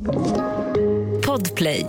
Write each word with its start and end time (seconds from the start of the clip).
Podplay. 0.00 1.84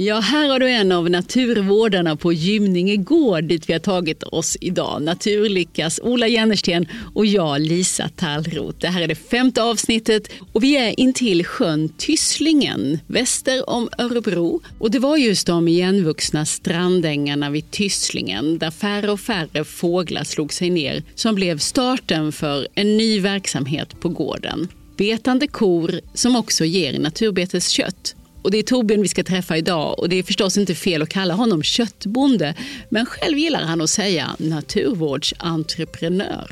Ja, 0.00 0.20
här 0.20 0.48
har 0.48 0.60
du 0.60 0.70
en 0.70 0.92
av 0.92 1.10
naturvårdarna 1.10 2.16
på 2.16 2.32
Gymninge 2.32 2.96
gård 2.96 3.44
dit 3.44 3.68
vi 3.68 3.72
har 3.72 3.80
tagit 3.80 4.22
oss 4.22 4.56
idag. 4.60 5.02
Naturlyckas 5.02 6.00
Ola 6.02 6.28
Jennersten 6.28 6.86
och 7.14 7.26
jag 7.26 7.60
Lisa 7.60 8.08
Tallroth. 8.08 8.78
Det 8.78 8.88
här 8.88 9.02
är 9.02 9.06
det 9.06 9.14
femte 9.14 9.62
avsnittet 9.62 10.30
och 10.52 10.62
vi 10.62 10.76
är 10.76 11.00
intill 11.00 11.44
sjön 11.44 11.88
Tysslingen 11.88 12.98
väster 13.06 13.70
om 13.70 13.88
Örebro. 13.98 14.60
Och 14.78 14.90
det 14.90 14.98
var 14.98 15.16
just 15.16 15.46
de 15.46 15.68
igenvuxna 15.68 16.46
strandängarna 16.46 17.50
vid 17.50 17.70
Tysslingen 17.70 18.58
där 18.58 18.70
färre 18.70 19.10
och 19.10 19.20
färre 19.20 19.64
fåglar 19.64 20.24
slog 20.24 20.52
sig 20.52 20.70
ner 20.70 21.02
som 21.14 21.34
blev 21.34 21.58
starten 21.58 22.32
för 22.32 22.68
en 22.74 22.96
ny 22.96 23.20
verksamhet 23.20 24.00
på 24.00 24.08
gården. 24.08 24.68
Betande 24.96 25.46
kor 25.46 26.00
som 26.14 26.36
också 26.36 26.64
ger 26.64 26.98
naturbeteskött. 26.98 28.14
Och 28.48 28.52
det 28.52 28.58
är 28.58 28.62
Torbjörn 28.62 29.02
vi 29.02 29.08
ska 29.08 29.24
träffa 29.24 29.56
idag 29.56 29.98
och 29.98 30.08
det 30.08 30.16
är 30.16 30.22
förstås 30.22 30.58
inte 30.58 30.74
fel 30.74 31.02
att 31.02 31.08
kalla 31.08 31.34
honom 31.34 31.62
köttbonde. 31.62 32.54
Men 32.88 33.06
själv 33.06 33.38
gillar 33.38 33.62
han 33.62 33.80
att 33.80 33.90
säga 33.90 34.36
naturvårdsentreprenör. 34.38 36.50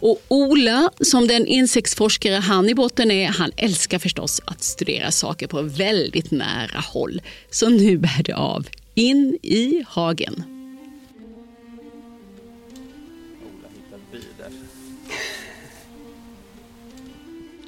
Och 0.00 0.22
Ola, 0.28 0.90
som 1.00 1.28
den 1.28 1.46
insektsforskare 1.46 2.34
han 2.34 2.68
i 2.68 2.74
botten 2.74 3.10
är, 3.10 3.28
han 3.28 3.52
älskar 3.56 3.98
förstås 3.98 4.40
att 4.44 4.62
studera 4.62 5.10
saker 5.10 5.46
på 5.46 5.62
väldigt 5.62 6.30
nära 6.30 6.80
håll. 6.80 7.22
Så 7.50 7.68
nu 7.68 7.98
bär 7.98 8.22
det 8.22 8.34
av. 8.34 8.68
In 8.94 9.38
i 9.42 9.84
hagen. 9.88 10.44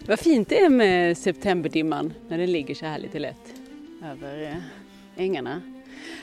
Vad 0.09 0.21
fint 0.21 0.49
det 0.49 0.61
är 0.61 0.69
med 0.69 1.19
septemberdimman 1.19 2.13
när 2.29 2.39
den 2.39 2.53
ligger 2.53 2.75
så 2.75 2.87
här 2.87 2.99
lite 2.99 3.19
lätt 3.19 3.55
över 4.05 4.43
eh, 4.43 4.57
ängarna. 5.17 5.63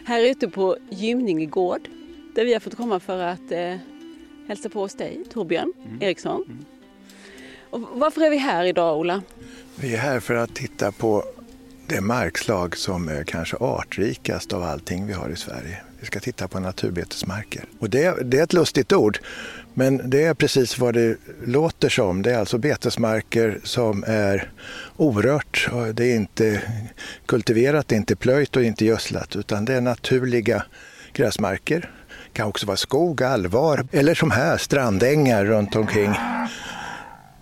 Här 0.06 0.24
ute 0.24 0.48
på 0.48 0.78
Gymninge 0.90 1.46
gård 1.46 1.88
där 2.36 2.46
vi 2.46 2.54
har 2.54 2.60
fått 2.60 2.78
komma 2.78 3.00
för 3.00 3.20
att 3.20 3.52
eh, 3.52 3.76
hälsa 4.48 4.70
på 4.70 4.80
hos 4.80 4.96
dig, 4.96 5.24
Torbjörn 5.30 5.74
mm. 5.86 6.02
Eriksson. 6.02 6.44
Mm. 6.48 6.66
Och 7.70 8.00
varför 8.00 8.22
är 8.22 8.30
vi 8.30 8.38
här 8.38 8.66
idag, 8.66 9.00
Ola? 9.00 9.22
Vi 9.76 9.94
är 9.94 10.00
här 10.00 10.20
för 10.20 10.36
att 10.36 10.56
titta 10.56 10.92
på 10.92 11.24
det 11.88 12.02
markslag 12.02 12.78
som 12.78 13.10
är 13.10 13.24
kanske 13.24 13.58
artrikast 13.58 14.54
av 14.54 14.64
allting 14.64 15.08
vi 15.08 15.14
har 15.14 15.30
i 15.30 15.36
Sverige. 15.36 15.82
Vi 16.04 16.08
ska 16.08 16.20
titta 16.20 16.48
på 16.48 16.60
naturbetesmarker. 16.60 17.66
Och 17.80 17.90
det, 17.90 18.16
det 18.24 18.40
är 18.40 18.44
ett 18.44 18.54
lustigt 18.54 18.94
ord, 18.94 19.20
men 19.74 20.10
det 20.10 20.24
är 20.24 20.34
precis 20.34 20.80
vad 20.80 20.94
det 20.94 21.18
låter 21.46 21.90
som. 21.90 22.22
Det 22.22 22.32
är 22.32 22.40
alltså 22.40 22.58
betesmarker 22.58 23.60
som 23.64 24.04
är 24.08 24.52
orört. 24.98 25.70
Det 25.94 26.06
är 26.06 26.16
inte 26.16 26.62
kultiverat, 27.26 27.88
det 27.88 27.96
är 27.96 27.98
inte 27.98 28.16
plöjt 28.16 28.56
och 28.56 28.64
inte 28.64 28.86
gödslat 28.86 29.36
utan 29.36 29.66
det 29.66 29.74
är 29.74 29.82
naturliga 29.82 30.64
gräsmarker. 31.14 31.80
Det 31.80 32.34
kan 32.34 32.48
också 32.48 32.66
vara 32.66 32.78
skog, 32.78 33.24
allvar 33.24 33.88
eller 33.92 34.16
som 34.16 34.32
här 34.32 34.58
strandängar 34.58 35.46
runt 35.46 35.76
omkring. 35.76 36.14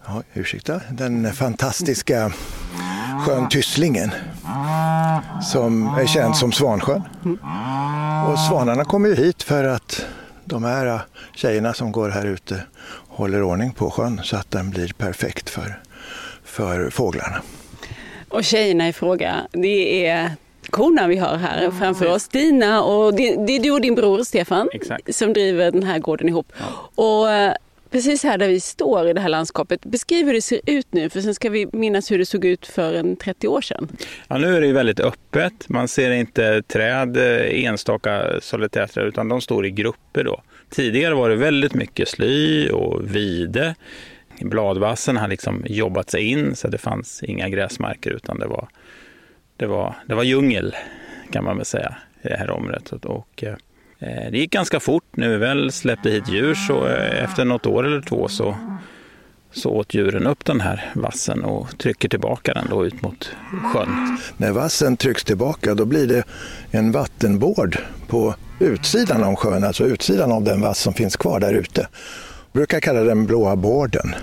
Ja, 0.06 0.24
ursäkta, 0.34 0.82
den 0.92 1.34
fantastiska 1.34 2.32
sjön 3.26 3.50
Tysslingen 3.50 4.12
som 5.44 5.88
är 5.88 6.06
känd 6.08 6.36
som 6.36 6.52
Svansjön. 6.52 7.02
Och 8.28 8.40
svanarna 8.40 8.86
kommer 8.86 9.10
ju 9.10 9.16
hit 9.16 9.44
för 9.44 9.64
att 9.64 10.06
de 10.46 10.64
här 10.64 11.02
tjejerna 11.36 11.74
som 11.74 11.92
går 11.92 12.10
här 12.10 12.26
ute 12.26 12.64
håller 13.08 13.44
ordning 13.44 13.74
på 13.74 13.90
sjön 13.90 14.22
så 14.24 14.38
att 14.38 14.52
den 14.52 14.70
blir 14.70 14.94
perfekt 14.94 15.50
för, 15.50 15.80
för 16.44 16.90
fåglarna. 16.90 17.42
Och 18.30 18.44
tjejerna 18.44 18.88
i 18.88 18.94
fråga, 18.94 19.36
det 19.52 20.08
är 20.08 20.32
korna 20.70 21.08
vi 21.08 21.18
har 21.18 21.38
här 21.38 21.72
framför 21.72 22.06
oss. 22.06 22.28
Dina 22.28 22.84
och 22.84 23.14
det, 23.14 23.56
är 23.56 23.60
du 23.60 23.72
och 23.72 23.82
din 23.82 23.96
bror 23.96 24.24
Stefan 24.24 24.70
Exakt. 24.74 25.16
som 25.16 25.34
driver 25.34 25.72
den 25.72 25.84
här 25.84 26.00
gården 26.00 26.30
ihop. 26.30 26.52
Ja. 26.58 27.04
Och 27.04 27.32
eh, 27.32 27.54
precis 27.92 28.24
här 28.24 28.38
där 28.38 28.48
vi 28.48 28.60
står 28.60 29.08
i 29.08 29.14
det 29.14 29.22
här 29.22 29.30
landskapet, 29.30 29.86
beskriv 29.86 30.26
hur 30.26 30.34
det 30.34 30.42
ser 30.42 30.62
ut 30.66 30.88
nu 30.94 31.10
för 31.10 31.22
sen 31.22 31.36
ska 31.36 31.50
vi 31.50 31.68
minnas 31.74 32.12
hur 32.12 32.18
det 32.18 32.26
såg 32.26 32.46
ut 32.46 32.68
för 32.68 32.94
en 32.94 33.16
30 33.16 33.48
år 33.48 33.62
sedan. 33.62 33.88
Ja, 34.28 34.38
nu 34.38 34.56
är 34.56 34.62
det 34.62 34.68
ju 34.68 34.74
väldigt 34.74 35.00
öppet. 35.00 35.70
Man 35.70 35.88
ser 35.88 36.12
inte 36.12 36.62
träd, 36.62 37.18
eh, 37.18 37.66
enstaka 37.66 38.42
solitärträd, 38.42 39.06
utan 39.06 39.30
de 39.30 39.42
står 39.42 39.66
i 39.66 39.72
grupper 39.72 40.24
då. 40.24 40.42
Tidigare 40.70 41.14
var 41.14 41.30
det 41.30 41.36
väldigt 41.36 41.74
mycket 41.74 42.08
sly 42.08 42.70
och 42.70 43.16
vide. 43.16 43.76
Bladvassen 44.42 45.18
har 45.18 45.28
liksom 45.28 45.66
jobbat 45.70 46.10
sig 46.10 46.24
in 46.24 46.56
så 46.56 46.68
det 46.68 46.78
fanns 46.78 47.24
inga 47.24 47.50
gräsmarker 47.50 48.12
utan 48.12 48.40
det 48.40 48.48
var, 48.48 48.70
det 49.58 49.66
var, 49.66 49.96
det 50.08 50.16
var 50.16 50.24
djungel 50.24 50.76
kan 51.32 51.44
man 51.44 51.58
väl 51.58 51.66
säga 51.66 51.96
i 52.22 52.28
det 52.28 52.38
här 52.38 52.50
området. 52.50 53.06
Och, 53.06 53.44
eh, 53.44 53.56
Eh, 54.02 54.32
det 54.32 54.38
gick 54.38 54.52
ganska 54.52 54.80
fort. 54.80 55.04
När 55.12 55.30
vi 55.30 55.38
väl 55.38 55.72
släppte 55.72 56.10
hit 56.10 56.30
djur 56.30 56.56
så 56.56 56.88
eh, 56.88 57.24
efter 57.24 57.46
något 57.46 57.66
år 57.66 57.86
eller 57.86 58.02
två 58.02 58.28
så, 58.28 58.56
så 59.52 59.70
åt 59.70 59.94
djuren 59.94 60.28
upp 60.28 60.46
den 60.46 60.62
här 60.62 60.92
vassen 60.96 61.44
och 61.44 61.78
trycker 61.78 62.10
tillbaka 62.10 62.54
den 62.54 62.68
då 62.70 62.86
ut 62.86 63.02
mot 63.02 63.36
sjön. 63.74 64.18
När 64.38 64.52
vassen 64.52 64.98
trycks 64.98 65.24
tillbaka 65.24 65.76
då 65.76 65.86
blir 65.86 66.08
det 66.08 66.24
en 66.72 66.92
vattenbård 66.92 67.78
på 68.08 68.36
utsidan 68.60 69.24
av 69.24 69.36
sjön, 69.36 69.64
alltså 69.64 69.86
utsidan 69.86 70.32
av 70.32 70.44
den 70.44 70.62
vass 70.62 70.80
som 70.80 70.94
finns 70.94 71.16
kvar 71.16 71.40
där 71.40 71.54
ute. 71.54 71.88
Brukar 72.54 72.80
kalla 72.80 73.02
den 73.04 73.26
blåa 73.26 73.56
bården. 73.56 74.16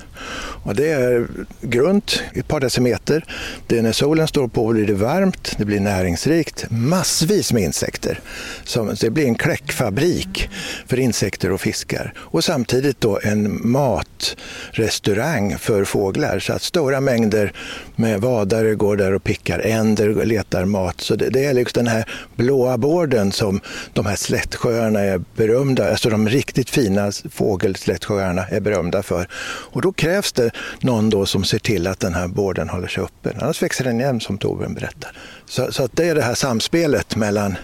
Och 0.63 0.75
det 0.75 0.89
är 0.89 1.27
grunt, 1.61 2.23
ett 2.35 2.49
par 2.49 2.61
decimeter. 2.61 3.25
Det 3.67 3.83
när 3.83 3.93
solen 3.93 4.29
står 4.29 4.49
på 4.49 4.69
blir 4.69 4.87
det 4.87 4.95
varmt, 4.95 5.55
det 5.59 5.65
blir 5.65 5.81
näringsrikt, 5.81 6.67
massvis 6.71 7.53
med 7.53 7.63
insekter. 7.63 8.21
Så 8.65 8.95
det 9.01 9.11
blir 9.11 9.25
en 9.25 9.35
kläckfabrik 9.35 10.51
för 10.87 10.99
insekter 10.99 11.53
och 11.53 11.61
fiskar. 11.61 12.13
Och 12.17 12.45
samtidigt 12.45 13.01
då 13.01 13.21
en 13.23 13.71
matrestaurang 13.71 15.59
för 15.59 15.85
fåglar. 15.85 16.39
Så 16.39 16.53
att 16.53 16.63
stora 16.63 17.01
mängder 17.01 17.53
med 17.97 18.21
vadare 18.21 18.75
går 18.75 18.97
där 18.97 19.13
och 19.13 19.25
pickar, 19.25 19.59
änder 19.59 20.09
letar 20.25 20.65
mat. 20.65 21.01
Så 21.01 21.17
det, 21.17 21.31
det 21.31 21.45
är 21.45 21.55
liksom 21.55 21.85
den 21.85 21.93
här 21.93 22.05
blåa 22.37 22.79
bården 22.79 23.33
som 23.33 23.61
de 23.93 24.07
här 24.07 24.17
slättsjöarna 24.17 25.01
är 25.01 25.21
berömda, 25.37 25.91
alltså 25.91 26.11
de 26.11 26.29
riktigt 26.29 26.71
fina 26.71 27.13
fågelslättsjöarna 27.31 28.47
är 28.47 28.61
berömda 28.61 29.03
för. 29.03 29.29
Och 29.73 29.83
då 29.83 29.93
krävs 30.09 30.33
det 30.33 30.51
någon 30.81 31.11
då 31.11 31.27
som 31.27 31.45
ser 31.45 31.59
till 31.59 31.87
att 31.87 32.01
den 32.01 32.15
här 32.15 32.29
bården 32.29 32.69
håller 32.69 32.89
sig 32.89 33.03
uppe. 33.03 33.33
Annars 33.41 33.63
växer 33.63 33.85
den 33.85 34.01
igen 34.01 34.21
som 34.21 34.39
Torbjörn 34.39 34.75
berättar. 34.75 35.13
Så, 35.47 35.73
så 35.73 35.85
att 35.85 35.97
det 35.97 36.09
är 36.09 36.15
det 36.15 36.23
här 36.23 36.35
samspelet 36.35 37.17
mellan 37.17 37.57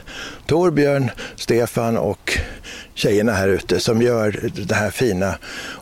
Torbjörn, 0.47 1.11
Stefan 1.37 1.97
och 1.97 2.39
tjejerna 2.95 3.33
här 3.33 3.49
ute 3.49 3.81
som 3.81 4.03
gör 4.03 4.51
det 4.69 4.75
här 4.75 4.91
fina 4.91 5.35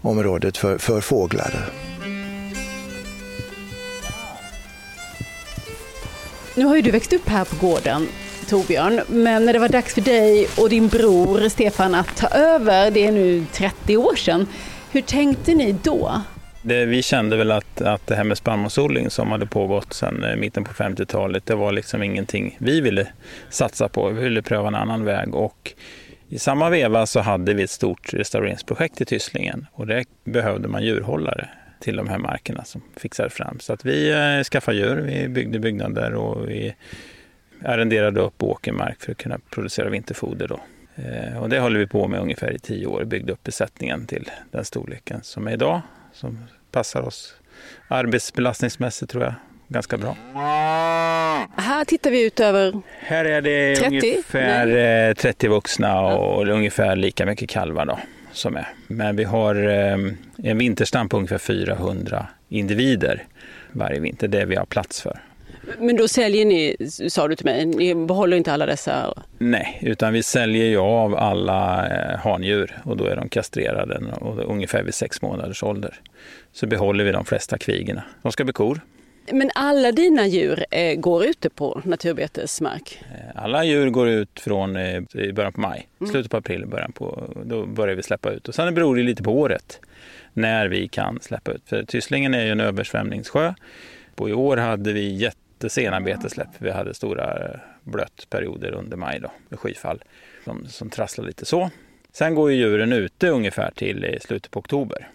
området 0.02 0.56
för, 0.56 0.78
för 0.78 1.00
fåglar. 1.00 1.70
Nu 6.54 6.64
har 6.64 6.76
ju 6.76 6.82
du 6.82 6.90
växt 6.90 7.12
upp 7.12 7.28
här 7.28 7.44
på 7.44 7.66
gården 7.66 8.08
Torbjörn, 8.48 9.00
men 9.08 9.44
när 9.44 9.52
det 9.52 9.58
var 9.58 9.68
dags 9.68 9.94
för 9.94 10.00
dig 10.00 10.48
och 10.56 10.68
din 10.68 10.88
bror 10.88 11.48
Stefan 11.48 11.94
att 11.94 12.16
ta 12.16 12.26
över, 12.28 12.90
det 12.90 13.06
är 13.06 13.12
nu 13.12 13.44
30 13.52 13.96
år 13.96 14.16
sedan, 14.16 14.46
hur 14.90 15.02
tänkte 15.02 15.54
ni 15.54 15.72
då? 15.82 16.22
Det, 16.62 16.84
vi 16.84 17.02
kände 17.02 17.36
väl 17.36 17.50
att, 17.50 17.80
att 17.80 18.06
det 18.06 18.14
här 18.14 18.24
med 18.24 18.38
spannmålsodling 18.38 19.10
som 19.10 19.30
hade 19.30 19.46
pågått 19.46 19.92
sedan 19.92 20.24
eh, 20.24 20.36
mitten 20.36 20.64
på 20.64 20.72
50-talet, 20.72 21.46
det 21.46 21.54
var 21.54 21.72
liksom 21.72 22.02
ingenting 22.02 22.56
vi 22.60 22.80
ville 22.80 23.08
satsa 23.48 23.88
på. 23.88 24.08
Vi 24.08 24.22
ville 24.22 24.42
pröva 24.42 24.68
en 24.68 24.74
annan 24.74 25.04
väg 25.04 25.34
och 25.34 25.72
i 26.28 26.38
samma 26.38 26.70
veva 26.70 27.06
så 27.06 27.20
hade 27.20 27.54
vi 27.54 27.62
ett 27.62 27.70
stort 27.70 28.14
restaureringsprojekt 28.14 29.00
i 29.00 29.04
Tysslingen 29.04 29.66
och 29.72 29.86
där 29.86 30.04
behövde 30.24 30.68
man 30.68 30.84
djurhållare 30.84 31.48
till 31.80 31.96
de 31.96 32.08
här 32.08 32.18
markerna 32.18 32.64
som 32.64 32.82
fixade 32.96 33.30
fram. 33.30 33.60
Så 33.60 33.72
att 33.72 33.84
vi 33.84 34.10
eh, 34.10 34.44
skaffade 34.44 34.76
djur, 34.76 34.96
vi 34.96 35.28
byggde 35.28 35.58
byggnader 35.58 36.14
och 36.14 36.48
vi 36.48 36.74
arrenderade 37.64 38.20
upp 38.20 38.42
åkermark 38.42 39.00
för 39.00 39.12
att 39.12 39.18
kunna 39.18 39.38
producera 39.50 39.90
vinterfoder. 39.90 40.48
Då. 40.48 40.60
Eh, 40.94 41.42
och 41.42 41.48
det 41.48 41.60
håller 41.60 41.78
vi 41.78 41.86
på 41.86 42.08
med 42.08 42.20
ungefär 42.20 42.52
i 42.52 42.58
tio 42.58 42.86
år, 42.86 43.04
byggde 43.04 43.32
upp 43.32 43.42
besättningen 43.42 44.06
till 44.06 44.30
den 44.50 44.64
storleken 44.64 45.20
som 45.22 45.48
är 45.48 45.52
idag 45.52 45.80
som 46.12 46.38
passar 46.72 47.02
oss 47.02 47.34
arbetsbelastningsmässigt 47.88 49.12
tror 49.12 49.24
jag 49.24 49.34
ganska 49.68 49.96
bra. 49.96 50.16
Här 51.56 51.84
tittar 51.84 52.10
vi 52.10 52.26
ut 52.26 52.40
över 52.40 52.82
Här 52.98 53.24
är 53.24 53.42
det 53.42 53.76
30? 53.76 53.86
ungefär 53.86 54.66
Nej. 54.66 55.14
30 55.14 55.46
eh, 55.46 55.50
vuxna 55.50 56.00
och 56.00 56.48
ja. 56.48 56.52
ungefär 56.52 56.96
lika 56.96 57.26
mycket 57.26 57.50
kalvar 57.50 57.86
då, 57.86 57.98
som 58.32 58.56
är. 58.56 58.68
Men 58.86 59.16
vi 59.16 59.24
har 59.24 59.54
eh, 59.68 59.98
en 60.36 60.58
vinterstam 60.58 61.08
på 61.08 61.16
ungefär 61.16 61.38
400 61.38 62.26
individer 62.48 63.24
varje 63.72 64.00
vinter. 64.00 64.28
Det 64.28 64.44
vi 64.44 64.56
har 64.56 64.66
plats 64.66 65.02
för. 65.02 65.20
Men 65.78 65.96
då 65.96 66.08
säljer 66.08 66.44
ni, 66.44 66.76
sa 67.08 67.28
du 67.28 67.36
till 67.36 67.46
mig, 67.46 67.66
ni 67.66 67.94
behåller 67.94 68.36
inte 68.36 68.52
alla 68.52 68.66
dessa? 68.66 69.14
Nej, 69.38 69.78
utan 69.82 70.12
vi 70.12 70.22
säljer 70.22 70.66
ju 70.66 70.78
av 70.78 71.14
alla 71.16 71.88
eh, 71.88 72.18
handjur 72.18 72.78
och 72.84 72.96
då 72.96 73.04
är 73.04 73.16
de 73.16 73.28
kastrerade 73.28 74.00
och 74.20 74.50
ungefär 74.50 74.82
vid 74.82 74.94
sex 74.94 75.22
månaders 75.22 75.62
ålder. 75.62 76.00
Så 76.52 76.66
behåller 76.66 77.04
vi 77.04 77.12
de 77.12 77.24
flesta 77.24 77.58
kvigerna. 77.58 78.02
De 78.22 78.32
ska 78.32 78.44
bli 78.44 78.52
kor. 78.52 78.80
Men 79.32 79.50
alla 79.54 79.92
dina 79.92 80.26
djur 80.26 80.64
eh, 80.70 80.94
går 80.94 81.24
ute 81.24 81.50
på 81.50 81.80
naturbetesmark? 81.84 83.02
Eh, 83.10 83.42
alla 83.42 83.64
djur 83.64 83.90
går 83.90 84.08
ut 84.08 84.40
från 84.40 84.76
i 84.76 85.32
början 85.34 85.52
på 85.52 85.60
maj, 85.60 85.88
slutet 86.10 86.30
på 86.30 86.36
april, 86.36 86.66
början 86.66 86.92
på, 86.92 87.30
då 87.44 87.66
börjar 87.66 87.94
vi 87.94 88.02
släppa 88.02 88.30
ut. 88.30 88.48
Och 88.48 88.54
sen 88.54 88.74
beror 88.74 88.96
det 88.96 89.02
lite 89.02 89.22
på 89.22 89.40
året 89.40 89.80
när 90.32 90.68
vi 90.68 90.88
kan 90.88 91.18
släppa 91.20 91.52
ut. 91.52 91.62
För 91.66 91.84
Tysslingen 91.84 92.34
är 92.34 92.44
ju 92.44 92.50
en 92.50 92.60
översvämningssjö. 92.60 93.54
Och 94.16 94.30
I 94.30 94.32
år 94.32 94.56
hade 94.56 94.92
vi 94.92 95.00
jättesena 95.62 96.00
betesläpp. 96.00 96.48
Vi 96.58 96.70
hade 96.70 96.94
stora 96.94 97.60
blötperioder 97.84 98.72
under 98.72 98.96
maj 98.96 99.20
då, 99.20 99.30
med 99.48 99.58
skyfall 99.58 100.02
som, 100.44 100.66
som 100.66 100.90
trasslade 100.90 101.26
lite 101.26 101.44
så. 101.44 101.70
Sen 102.12 102.34
går 102.34 102.50
ju 102.50 102.56
djuren 102.56 102.92
ute 102.92 103.28
ungefär 103.28 103.70
till 103.70 104.18
slutet 104.20 104.50
på 104.50 104.60
oktober. 104.60 105.08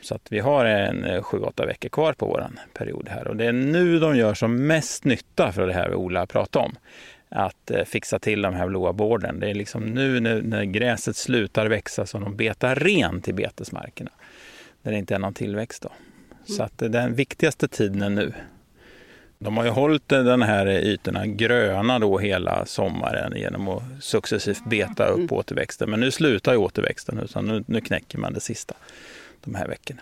Så 0.00 0.14
att 0.14 0.32
vi 0.32 0.38
har 0.38 0.64
en 0.64 1.04
7-8 1.04 1.66
veckor 1.66 1.88
kvar 1.88 2.12
på 2.12 2.26
vår 2.26 2.46
period 2.74 3.08
här 3.08 3.28
och 3.28 3.36
det 3.36 3.44
är 3.44 3.52
nu 3.52 3.98
de 3.98 4.16
gör 4.16 4.34
som 4.34 4.66
mest 4.66 5.04
nytta 5.04 5.52
för 5.52 5.66
det 5.66 5.72
här 5.72 5.94
Ola 5.94 6.26
pratade 6.26 6.64
om. 6.64 6.76
Att 7.30 7.70
eh, 7.70 7.84
fixa 7.84 8.18
till 8.18 8.42
de 8.42 8.54
här 8.54 8.68
blåa 8.68 8.92
borden. 8.92 9.40
Det 9.40 9.50
är 9.50 9.54
liksom 9.54 9.82
nu 9.82 10.20
när, 10.20 10.42
när 10.42 10.64
gräset 10.64 11.16
slutar 11.16 11.66
växa 11.66 12.06
som 12.06 12.24
de 12.24 12.36
betar 12.36 12.74
rent 12.74 13.28
i 13.28 13.32
betesmarkerna. 13.32 14.10
Där 14.82 14.92
det 14.92 14.98
inte 14.98 15.14
är 15.14 15.18
någon 15.18 15.34
tillväxt 15.34 15.82
då. 15.82 15.92
Så 16.54 16.62
att 16.62 16.78
den 16.78 17.14
viktigaste 17.14 17.68
tiden 17.68 18.02
är 18.02 18.10
nu. 18.10 18.32
De 19.38 19.56
har 19.56 19.64
ju 19.64 19.70
hållit 19.70 20.08
den 20.08 20.42
här 20.42 20.66
ytorna 20.66 21.26
gröna 21.26 21.98
då 21.98 22.18
hela 22.18 22.66
sommaren 22.66 23.32
genom 23.36 23.68
att 23.68 23.82
successivt 24.00 24.64
beta 24.64 25.06
upp 25.06 25.16
mm. 25.16 25.28
återväxten. 25.30 25.90
Men 25.90 26.00
nu 26.00 26.10
slutar 26.10 26.52
ju 26.52 26.58
återväxten 26.58 27.18
utan 27.18 27.46
nu, 27.46 27.64
nu 27.66 27.80
knäcker 27.80 28.18
man 28.18 28.32
det 28.32 28.40
sista 28.40 28.74
de 29.44 29.54
här 29.54 29.68
veckorna. 29.68 30.00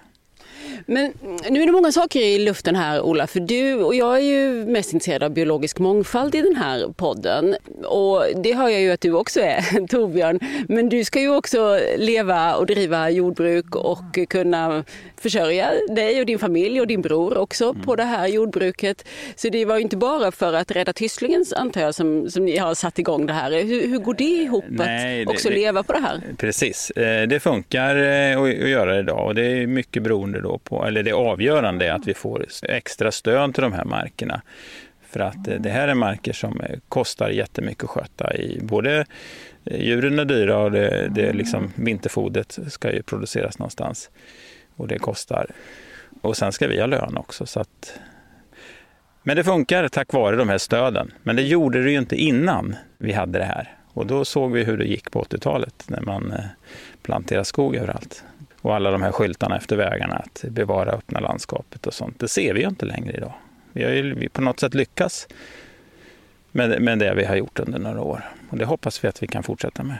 Men 0.86 1.12
nu 1.50 1.62
är 1.62 1.66
det 1.66 1.72
många 1.72 1.92
saker 1.92 2.20
i 2.20 2.38
luften 2.38 2.76
här 2.76 3.00
Ola, 3.00 3.26
för 3.26 3.40
du 3.40 3.74
och 3.74 3.94
jag 3.94 4.16
är 4.16 4.22
ju 4.22 4.66
mest 4.66 4.92
intresserad 4.92 5.22
av 5.22 5.30
biologisk 5.30 5.78
mångfald 5.78 6.34
i 6.34 6.42
den 6.42 6.56
här 6.56 6.88
podden. 6.96 7.56
Och 7.84 8.24
det 8.42 8.52
hör 8.52 8.68
jag 8.68 8.80
ju 8.80 8.90
att 8.90 9.00
du 9.00 9.12
också 9.12 9.40
är, 9.40 9.86
Torbjörn. 9.86 10.40
Men 10.68 10.88
du 10.88 11.04
ska 11.04 11.20
ju 11.20 11.36
också 11.36 11.80
leva 11.96 12.54
och 12.54 12.66
driva 12.66 13.10
jordbruk 13.10 13.76
och 13.76 14.18
kunna 14.28 14.84
försörja 15.16 15.70
dig 15.88 16.20
och 16.20 16.26
din 16.26 16.38
familj 16.38 16.80
och 16.80 16.86
din 16.86 17.02
bror 17.02 17.38
också 17.38 17.64
mm. 17.64 17.82
på 17.82 17.96
det 17.96 18.04
här 18.04 18.26
jordbruket. 18.26 19.08
Så 19.36 19.48
det 19.48 19.64
var 19.64 19.76
ju 19.76 19.82
inte 19.82 19.96
bara 19.96 20.32
för 20.32 20.52
att 20.52 20.70
rädda 20.70 20.92
Tysslingens 20.92 21.52
antar 21.52 21.80
jag 21.80 21.94
som, 21.94 22.30
som 22.30 22.44
ni 22.44 22.56
har 22.56 22.74
satt 22.74 22.98
igång 22.98 23.26
det 23.26 23.32
här. 23.32 23.50
Hur, 23.50 23.88
hur 23.88 23.98
går 23.98 24.14
det 24.14 24.24
ihop 24.24 24.64
Nej, 24.68 25.22
att 25.22 25.28
också 25.28 25.48
det, 25.48 25.54
leva 25.54 25.82
på 25.82 25.92
det 25.92 26.00
här? 26.00 26.22
Precis, 26.36 26.90
eh, 26.90 27.28
det 27.28 27.40
funkar 27.40 27.96
eh, 27.96 28.42
att 28.42 28.68
göra 28.68 28.94
det 28.94 29.00
idag 29.00 29.26
och 29.26 29.34
det 29.34 29.46
är 29.46 29.66
mycket 29.66 30.02
beroende 30.02 30.40
då 30.40 30.58
på, 30.66 30.86
eller 30.86 31.02
det 31.02 31.12
avgörande 31.12 31.86
är 31.86 31.92
att 31.92 32.06
vi 32.06 32.14
får 32.14 32.46
extra 32.62 33.12
stöd 33.12 33.54
till 33.54 33.62
de 33.62 33.72
här 33.72 33.84
markerna. 33.84 34.42
För 35.16 35.20
att 35.20 35.48
eh, 35.48 35.54
det 35.60 35.70
här 35.70 35.88
är 35.88 35.94
marker 35.94 36.32
som 36.32 36.60
eh, 36.60 36.78
kostar 36.88 37.28
jättemycket 37.28 37.84
att 37.84 37.90
sköta. 37.90 38.34
I 38.34 38.60
både 38.62 39.06
eh, 39.64 39.80
djuren 39.80 40.18
är 40.18 40.24
dyra 40.24 40.58
och 40.58 40.70
det, 40.70 41.08
det 41.14 41.32
liksom, 41.32 41.72
vinterfodret 41.74 42.58
ska 42.68 42.92
ju 42.92 43.02
produceras 43.02 43.58
någonstans 43.58 44.10
och 44.76 44.88
det 44.88 44.98
kostar. 44.98 45.46
Och 46.22 46.36
sen 46.36 46.52
ska 46.52 46.68
vi 46.68 46.80
ha 46.80 46.86
lön 46.86 47.16
också. 47.16 47.46
Så 47.46 47.60
att... 47.60 48.00
Men 49.22 49.36
det 49.36 49.44
funkar 49.44 49.88
tack 49.88 50.12
vare 50.12 50.36
de 50.36 50.48
här 50.48 50.58
stöden. 50.58 51.12
Men 51.22 51.36
det 51.36 51.42
gjorde 51.42 51.82
det 51.82 51.90
ju 51.90 51.98
inte 51.98 52.16
innan 52.16 52.76
vi 52.98 53.12
hade 53.12 53.38
det 53.38 53.44
här. 53.44 53.76
Och 53.92 54.06
då 54.06 54.24
såg 54.24 54.52
vi 54.52 54.64
hur 54.64 54.76
det 54.76 54.84
gick 54.84 55.10
på 55.10 55.22
80-talet 55.22 55.84
när 55.88 56.00
man 56.00 56.34
planterade 57.02 57.44
skog 57.44 57.76
överallt. 57.76 58.24
Och 58.66 58.74
alla 58.74 58.90
de 58.90 59.02
här 59.02 59.12
skyltarna 59.12 59.56
efter 59.56 59.76
vägarna 59.76 60.14
att 60.14 60.44
bevara 60.48 60.90
öppna 60.90 61.20
landskapet 61.20 61.86
och 61.86 61.94
sånt. 61.94 62.20
Det 62.20 62.28
ser 62.28 62.54
vi 62.54 62.60
ju 62.60 62.68
inte 62.68 62.86
längre 62.86 63.12
idag. 63.16 63.32
Vi 63.72 63.84
har 63.84 63.90
ju 63.90 64.28
på 64.28 64.42
något 64.42 64.60
sätt 64.60 64.74
lyckats 64.74 65.28
med, 66.52 66.82
med 66.82 66.98
det 66.98 67.14
vi 67.14 67.24
har 67.24 67.36
gjort 67.36 67.58
under 67.58 67.78
några 67.78 68.00
år. 68.00 68.24
Och 68.50 68.58
det 68.58 68.64
hoppas 68.64 69.04
vi 69.04 69.08
att 69.08 69.22
vi 69.22 69.26
kan 69.26 69.42
fortsätta 69.42 69.82
med. 69.82 69.98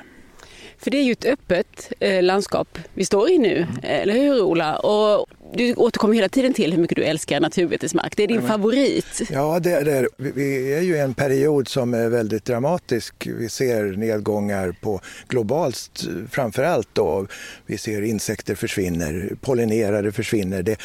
För 0.78 0.90
det 0.90 0.98
är 0.98 1.02
ju 1.02 1.12
ett 1.12 1.24
öppet 1.24 1.92
eh, 2.00 2.22
landskap 2.22 2.78
vi 2.94 3.04
står 3.04 3.30
i 3.30 3.38
nu, 3.38 3.56
mm. 3.56 3.76
eller 3.82 4.14
hur 4.14 4.42
Ola? 4.42 4.78
Och 4.78 5.26
du 5.52 5.74
återkommer 5.74 6.14
hela 6.14 6.28
tiden 6.28 6.52
till 6.54 6.72
hur 6.72 6.80
mycket 6.80 6.96
du 6.96 7.04
älskar 7.04 7.40
naturbetesmark. 7.40 8.16
Det 8.16 8.22
är 8.22 8.26
din 8.26 8.40
ja, 8.40 8.48
favorit. 8.48 9.22
Ja, 9.30 9.60
det, 9.60 9.80
det 9.80 9.92
är, 9.92 10.08
vi 10.16 10.74
är 10.74 10.80
ju 10.80 10.96
i 10.96 10.98
en 10.98 11.14
period 11.14 11.68
som 11.68 11.94
är 11.94 12.08
väldigt 12.08 12.44
dramatisk. 12.44 13.26
Vi 13.26 13.48
ser 13.48 13.84
nedgångar 13.84 14.76
på 14.80 15.00
globalt 15.28 16.04
framför 16.30 16.62
allt. 16.62 16.88
Då. 16.92 17.26
Vi 17.66 17.78
ser 17.78 18.02
insekter 18.02 18.54
försvinner, 18.54 19.36
pollinerare 19.40 20.12
försvinner. 20.12 20.62
Det, 20.62 20.76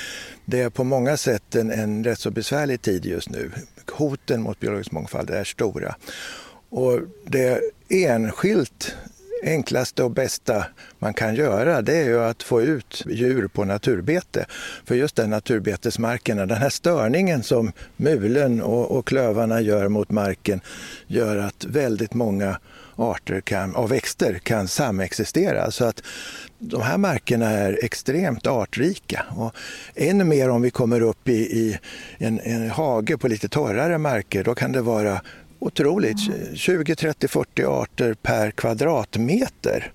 det 0.46 0.62
är 0.62 0.70
på 0.70 0.84
många 0.84 1.18
sätt 1.18 1.56
en, 1.56 1.72
en 1.72 2.04
rätt 2.04 2.20
så 2.20 2.32
besvärlig 2.32 2.82
tid 2.82 3.06
just 3.06 3.30
nu. 3.30 3.52
Hoten 3.92 4.42
mot 4.42 4.60
biologisk 4.60 4.92
mångfald 4.92 5.30
är 5.30 5.44
stora. 5.44 5.96
Och 6.70 7.00
det 7.26 7.62
enskilt 7.90 8.96
enklaste 9.44 10.04
och 10.04 10.12
bästa 10.12 10.66
man 11.00 11.14
kan 11.14 11.36
göra 11.36 11.82
det 11.82 11.98
är 11.98 12.04
ju 12.04 12.24
att 12.24 12.44
få 12.44 12.62
ut 12.62 13.04
djur 13.10 13.48
på 13.48 13.66
naturbete. 13.66 14.46
För 14.86 14.96
just 14.96 15.16
den 15.16 15.30
naturbetesmarkerna, 15.30 16.46
den 16.46 16.58
här 16.58 16.70
störningen 16.70 17.44
som 17.44 17.72
mulen 17.96 18.62
och, 18.62 18.92
och 18.92 19.08
klövarna 19.08 19.62
gör 19.62 19.88
mot 19.88 20.12
marken 20.12 20.62
gör 21.08 21.38
att 21.38 21.66
väldigt 21.66 22.14
många 22.14 22.58
arter 22.96 23.42
kan, 23.42 23.76
av 23.76 23.90
växter 23.90 24.40
kan 24.40 24.68
samexistera. 24.68 25.72
Så 25.72 25.86
att 25.86 26.04
de 26.60 26.82
här 26.82 26.98
markerna 26.98 27.50
är 27.50 27.80
extremt 27.84 28.48
artrika. 28.48 29.26
Och 29.30 29.56
ännu 29.96 30.24
mer 30.24 30.50
om 30.50 30.62
vi 30.62 30.72
kommer 30.72 31.02
upp 31.02 31.30
i, 31.30 31.34
i 31.34 31.80
en, 32.18 32.40
en 32.40 32.70
hage 32.70 33.18
på 33.18 33.28
lite 33.28 33.50
torrare 33.50 33.98
marker, 33.98 34.44
då 34.44 34.56
kan 34.56 34.72
det 34.72 34.82
vara 34.82 35.22
otroligt. 35.62 36.18
20, 36.56 36.96
30, 36.96 37.28
40 37.28 37.64
arter 37.64 38.14
per 38.14 38.52
kvadratmeter. 38.52 39.92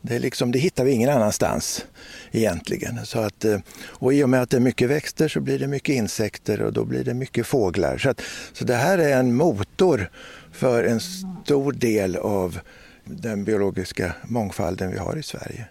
Det, 0.00 0.16
är 0.16 0.20
liksom, 0.20 0.52
det 0.52 0.58
hittar 0.58 0.84
vi 0.84 0.92
ingen 0.92 1.10
annanstans 1.10 1.86
egentligen. 2.32 3.06
Så 3.06 3.18
att, 3.18 3.44
eh, 3.44 3.58
och 3.84 4.14
I 4.14 4.24
och 4.24 4.30
med 4.30 4.42
att 4.42 4.50
det 4.50 4.56
är 4.56 4.60
mycket 4.60 4.90
växter 4.90 5.28
så 5.28 5.40
blir 5.40 5.58
det 5.58 5.66
mycket 5.66 5.94
insekter 5.94 6.62
och 6.62 6.72
då 6.72 6.84
blir 6.84 7.04
det 7.04 7.14
mycket 7.14 7.46
fåglar. 7.46 7.98
Så, 7.98 8.10
att, 8.10 8.20
så 8.52 8.64
det 8.64 8.74
här 8.74 8.98
är 8.98 9.18
en 9.18 9.34
motor 9.34 10.10
för 10.52 10.84
en 10.84 11.00
stor 11.00 11.72
del 11.72 12.16
av 12.16 12.58
den 13.04 13.44
biologiska 13.44 14.14
mångfalden 14.24 14.90
vi 14.90 14.98
har 14.98 15.16
i 15.16 15.22
Sverige. 15.22 15.66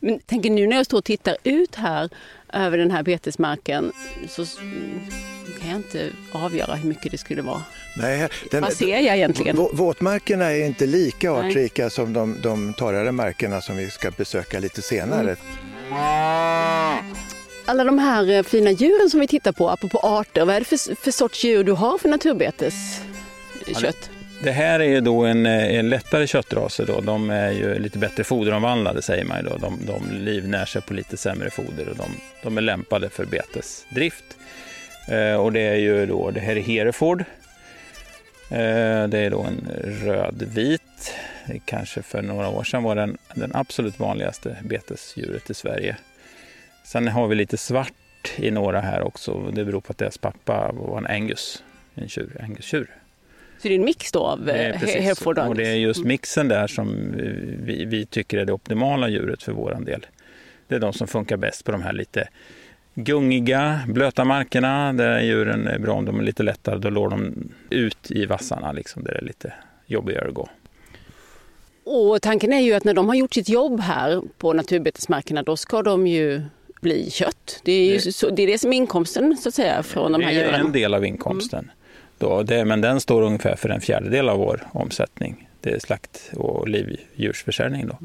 Men 0.00 0.18
tänker 0.18 0.50
nu 0.50 0.66
när 0.66 0.76
jag 0.76 0.86
står 0.86 0.98
och 0.98 1.04
tittar 1.04 1.36
ut 1.44 1.74
här 1.74 2.08
över 2.52 2.78
den 2.78 2.90
här 2.90 3.02
betesmarken 3.02 3.92
så 4.28 4.44
kan 5.60 5.68
jag 5.68 5.76
inte 5.76 6.10
avgöra 6.32 6.74
hur 6.74 6.88
mycket 6.88 7.12
det 7.12 7.18
skulle 7.18 7.42
vara. 7.42 7.62
Nej, 7.96 8.28
den, 8.50 8.62
Vad 8.62 8.72
ser 8.72 9.00
jag 9.00 9.16
egentligen? 9.16 9.56
Våtmarkerna 9.72 10.44
är 10.44 10.66
inte 10.66 10.86
lika 10.86 11.32
artrika 11.32 11.82
Nej. 11.82 11.90
som 11.90 12.12
de, 12.12 12.36
de 12.42 12.74
torrare 12.74 13.12
markerna 13.12 13.60
som 13.60 13.76
vi 13.76 13.90
ska 13.90 14.10
besöka 14.10 14.60
lite 14.60 14.82
senare. 14.82 15.36
Mm. 15.90 17.14
Alla 17.64 17.84
de 17.84 17.98
här 17.98 18.30
eh, 18.30 18.42
fina 18.42 18.70
djuren 18.70 19.10
som 19.10 19.20
vi 19.20 19.26
tittar 19.26 19.52
på, 19.52 19.70
apropå 19.70 19.98
arter, 19.98 20.44
vad 20.44 20.56
är 20.56 20.60
det 20.60 20.64
för, 20.64 20.94
för 20.94 21.10
sorts 21.10 21.44
djur 21.44 21.64
du 21.64 21.72
har 21.72 21.98
för 21.98 22.08
naturbeteskött? 22.08 24.10
Det 24.42 24.50
här 24.50 24.80
är 24.80 24.84
ju 24.84 25.00
då 25.00 25.24
en, 25.24 25.46
eh, 25.46 25.78
en 25.78 25.88
lättare 25.88 26.26
köttraser. 26.26 26.86
Då. 26.86 27.00
De 27.00 27.30
är 27.30 27.50
ju 27.50 27.78
lite 27.78 27.98
bättre 27.98 28.24
foderomvandlade 28.24 29.02
säger 29.02 29.24
man. 29.24 29.44
Då. 29.44 29.56
De, 29.56 29.78
de 29.86 30.10
livnär 30.10 30.64
sig 30.64 30.82
på 30.82 30.94
lite 30.94 31.16
sämre 31.16 31.50
foder 31.50 31.88
och 31.88 31.96
de, 31.96 32.04
de 32.42 32.58
är 32.58 32.62
lämpade 32.62 33.08
för 33.08 33.24
betesdrift. 33.24 34.24
Eh, 35.08 35.34
och 35.34 35.52
det 35.52 35.60
är 35.60 35.76
ju 35.76 36.06
då, 36.06 36.30
det 36.30 36.40
här 36.40 36.56
är 36.56 36.60
Hereford. 36.60 37.20
Eh, 38.50 39.08
det 39.08 39.18
är 39.18 39.30
då 39.30 39.42
en 39.42 39.68
rödvit. 40.04 41.14
Kanske 41.64 42.02
för 42.02 42.22
några 42.22 42.48
år 42.48 42.64
sedan 42.64 42.82
var 42.82 42.94
den 42.94 43.18
den 43.34 43.50
absolut 43.54 43.98
vanligaste 43.98 44.56
betesdjuret 44.62 45.50
i 45.50 45.54
Sverige. 45.54 45.96
Sen 46.84 47.08
har 47.08 47.26
vi 47.26 47.34
lite 47.34 47.56
svart 47.56 47.92
i 48.36 48.50
några 48.50 48.80
här 48.80 49.02
också. 49.02 49.50
Det 49.52 49.64
beror 49.64 49.80
på 49.80 49.90
att 49.90 49.98
deras 49.98 50.18
pappa 50.18 50.72
var 50.72 50.98
en 50.98 51.06
angus, 51.06 51.62
en 51.94 52.08
tjur, 52.08 52.40
angus-tjur. 52.40 52.97
Så 53.58 53.68
det 53.68 53.74
är 53.74 53.78
en 53.78 53.84
mix 53.84 54.12
då 54.12 54.20
av 54.20 54.50
Hereford 54.50 55.38
och 55.38 55.54
det 55.54 55.68
är 55.68 55.74
just 55.74 56.04
mixen 56.04 56.48
där 56.48 56.66
som 56.66 57.14
vi, 57.62 57.84
vi, 57.84 58.06
tycker 58.06 58.38
är 58.38 58.44
det 58.44 58.52
optimala 58.52 59.08
djuret 59.08 59.42
för 59.42 59.52
vår 59.52 59.78
del. 59.80 60.06
Det 60.68 60.74
är 60.74 60.78
de 60.78 60.92
som 60.92 61.06
funkar 61.06 61.36
bäst 61.36 61.64
på 61.64 61.72
de 61.72 61.82
här 61.82 61.92
lite 61.92 62.28
gungiga, 62.94 63.80
blöta 63.86 64.24
markerna 64.24 64.92
där 64.92 65.20
djuren 65.20 65.66
är 65.66 65.78
bra 65.78 65.94
om 65.94 66.04
de 66.04 66.20
är 66.20 66.22
lite 66.22 66.42
lättare. 66.42 66.78
Då 66.78 66.90
lår 66.90 67.08
de 67.08 67.50
ut 67.70 68.10
i 68.10 68.26
vassarna 68.26 68.72
liksom, 68.72 69.04
där 69.04 69.12
det 69.12 69.18
är 69.18 69.24
lite 69.24 69.52
jobbigare 69.86 70.28
att 70.28 70.34
gå. 70.34 70.48
Och 71.84 72.22
tanken 72.22 72.52
är 72.52 72.60
ju 72.60 72.74
att 72.74 72.84
när 72.84 72.94
de 72.94 73.08
har 73.08 73.14
gjort 73.14 73.34
sitt 73.34 73.48
jobb 73.48 73.80
här 73.80 74.22
på 74.38 74.52
naturbetesmarkerna 74.52 75.42
då 75.42 75.56
ska 75.56 75.82
de 75.82 76.06
ju 76.06 76.42
bli 76.80 77.10
kött. 77.10 77.60
Det 77.64 77.72
är, 77.72 77.92
ju 77.92 78.12
så, 78.12 78.30
det, 78.30 78.42
är 78.42 78.46
det 78.46 78.58
som 78.58 78.72
är 78.72 78.76
inkomsten 78.76 79.36
så 79.36 79.48
att 79.48 79.54
säga 79.54 79.82
från 79.82 80.12
de 80.12 80.22
här 80.22 80.32
djuren. 80.32 80.50
Det 80.50 80.56
är 80.56 80.60
en 80.60 80.72
del 80.72 80.94
av 80.94 81.04
inkomsten. 81.04 81.58
Mm. 81.58 81.74
Då, 82.18 82.42
det, 82.42 82.64
men 82.64 82.80
den 82.80 83.00
står 83.00 83.22
ungefär 83.22 83.56
för 83.56 83.68
en 83.68 83.80
fjärdedel 83.80 84.28
av 84.28 84.38
vår 84.38 84.66
omsättning. 84.72 85.48
Det 85.60 85.70
är 85.70 85.78
slakt 85.78 86.30
och 86.36 86.68
livdjursförsäljning. 86.68 87.86
Då. 87.86 87.98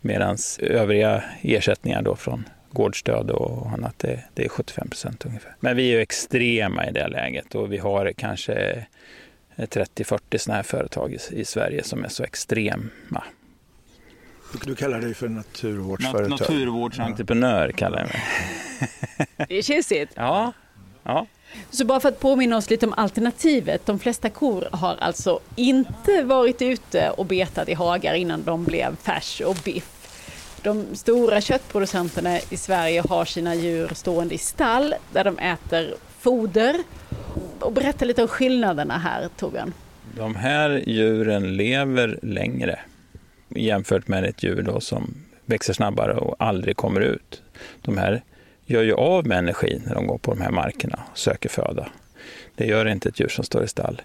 Medan 0.00 0.36
övriga 0.58 1.24
ersättningar 1.42 2.02
då 2.02 2.16
från 2.16 2.48
gårdsstöd 2.70 3.30
och 3.30 3.66
annat, 3.66 3.98
det, 3.98 4.24
det 4.34 4.44
är 4.44 4.48
75 4.48 4.88
procent 4.88 5.26
ungefär. 5.26 5.56
Men 5.60 5.76
vi 5.76 5.88
är 5.88 5.96
ju 5.96 6.00
extrema 6.00 6.86
i 6.86 6.92
det 6.92 7.08
läget 7.08 7.54
och 7.54 7.72
vi 7.72 7.78
har 7.78 8.12
kanske 8.12 8.86
30-40 9.56 10.38
sådana 10.38 10.56
här 10.56 10.62
företag 10.62 11.12
i, 11.12 11.18
i, 11.30 11.44
Sverige 11.44 11.82
som 11.82 12.04
är 12.04 12.08
så 12.08 12.24
extrema. 12.24 13.24
Du 14.64 14.74
kallar 14.74 15.00
dig 15.00 15.14
för 15.14 15.28
naturvårdsföretag? 15.28 16.30
Naturvårdsentreprenör 16.30 17.72
kallar 17.72 17.98
jag 17.98 18.08
mig. 18.08 18.22
Det 19.48 19.58
är 19.58 19.62
tjusigt. 19.62 20.12
Ja, 20.16 20.52
ja. 21.02 21.26
Så 21.70 21.84
bara 21.84 22.00
för 22.00 22.08
att 22.08 22.20
påminna 22.20 22.56
oss 22.56 22.70
lite 22.70 22.86
om 22.86 22.94
alternativet. 22.96 23.86
De 23.86 23.98
flesta 23.98 24.30
kor 24.30 24.68
har 24.72 24.96
alltså 24.96 25.40
inte 25.56 26.22
varit 26.22 26.62
ute 26.62 27.10
och 27.10 27.26
betat 27.26 27.68
i 27.68 27.74
hagar 27.74 28.14
innan 28.14 28.42
de 28.44 28.64
blev 28.64 28.96
färs 28.96 29.40
och 29.40 29.56
biff. 29.64 29.92
De 30.62 30.86
stora 30.94 31.40
köttproducenterna 31.40 32.38
i 32.50 32.56
Sverige 32.56 33.02
har 33.08 33.24
sina 33.24 33.54
djur 33.54 33.90
stående 33.94 34.34
i 34.34 34.38
stall 34.38 34.94
där 35.12 35.24
de 35.24 35.38
äter 35.38 35.94
foder. 36.18 36.76
Och 37.60 37.72
berätta 37.72 38.04
lite 38.04 38.22
om 38.22 38.28
skillnaderna 38.28 38.98
här 38.98 39.28
Torbjörn. 39.36 39.72
De 40.16 40.36
här 40.36 40.82
djuren 40.86 41.56
lever 41.56 42.18
längre 42.22 42.78
jämfört 43.48 44.08
med 44.08 44.24
ett 44.24 44.42
djur 44.42 44.62
då 44.62 44.80
som 44.80 45.14
växer 45.44 45.72
snabbare 45.72 46.14
och 46.14 46.36
aldrig 46.38 46.76
kommer 46.76 47.00
ut. 47.00 47.42
De 47.82 47.98
här 47.98 48.22
gör 48.66 48.82
ju 48.82 48.94
av 48.94 49.26
med 49.26 49.38
energi 49.38 49.80
när 49.86 49.94
de 49.94 50.06
går 50.06 50.18
på 50.18 50.34
de 50.34 50.40
här 50.40 50.50
markerna 50.50 51.00
och 51.10 51.18
söker 51.18 51.48
föda. 51.48 51.88
Det 52.54 52.66
gör 52.66 52.86
inte 52.86 53.08
ett 53.08 53.20
djur 53.20 53.28
som 53.28 53.44
står 53.44 53.64
i 53.64 53.68
stall. 53.68 54.02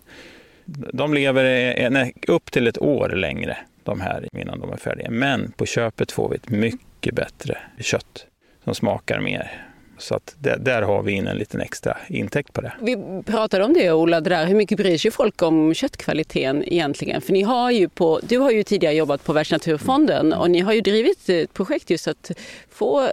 De 0.94 1.14
lever 1.14 2.12
upp 2.28 2.52
till 2.52 2.68
ett 2.68 2.82
år 2.82 3.10
längre, 3.10 3.58
de 3.84 4.02
här, 4.02 4.28
innan 4.38 4.60
de 4.60 4.72
är 4.72 4.78
färdiga. 4.78 5.10
Men 5.10 5.52
på 5.52 5.66
köpet 5.66 6.12
får 6.12 6.30
vi 6.30 6.36
ett 6.36 6.50
mycket 6.50 7.16
bättre 7.16 7.58
kött 7.80 8.26
som 8.64 8.76
smakar 8.76 9.20
mer. 9.20 9.68
Så 9.98 10.16
att 10.16 10.36
där, 10.40 10.58
där, 10.58 10.82
har 10.82 11.04
vi 11.04 11.12
in 11.12 11.28
en 11.28 11.38
liten 11.38 11.62
extra 11.62 11.98
intäkt 12.08 12.54
på 12.54 12.62
det. 12.62 12.74
Vi 12.82 12.98
pratade 13.26 13.64
om 13.64 13.74
det 13.74 13.92
Ola, 13.92 14.22
det 14.22 14.30
där. 14.30 14.46
hur 14.46 14.56
mycket 14.56 14.78
bryr 14.78 14.98
sig 14.98 15.12
folk 15.12 15.42
om 15.42 15.74
köttkvaliteten 15.74 16.64
egentligen? 16.74 17.22
För 17.22 17.34
ni 17.34 17.42
har 17.42 17.72
ju 17.72 17.90
på, 17.90 18.20
du 18.24 18.38
har 18.38 18.52
ju 18.52 18.64
tidigare 18.64 18.96
jobbat 18.96 19.24
på 19.24 19.34
Världsnaturfonden 19.34 20.34
och 20.34 20.52
ni 20.52 20.60
har 20.60 20.74
ju 20.74 20.82
drivit 20.82 21.30
ett 21.30 21.54
projekt 21.54 21.90
just 21.90 22.08
att 22.08 22.32
få 22.70 23.10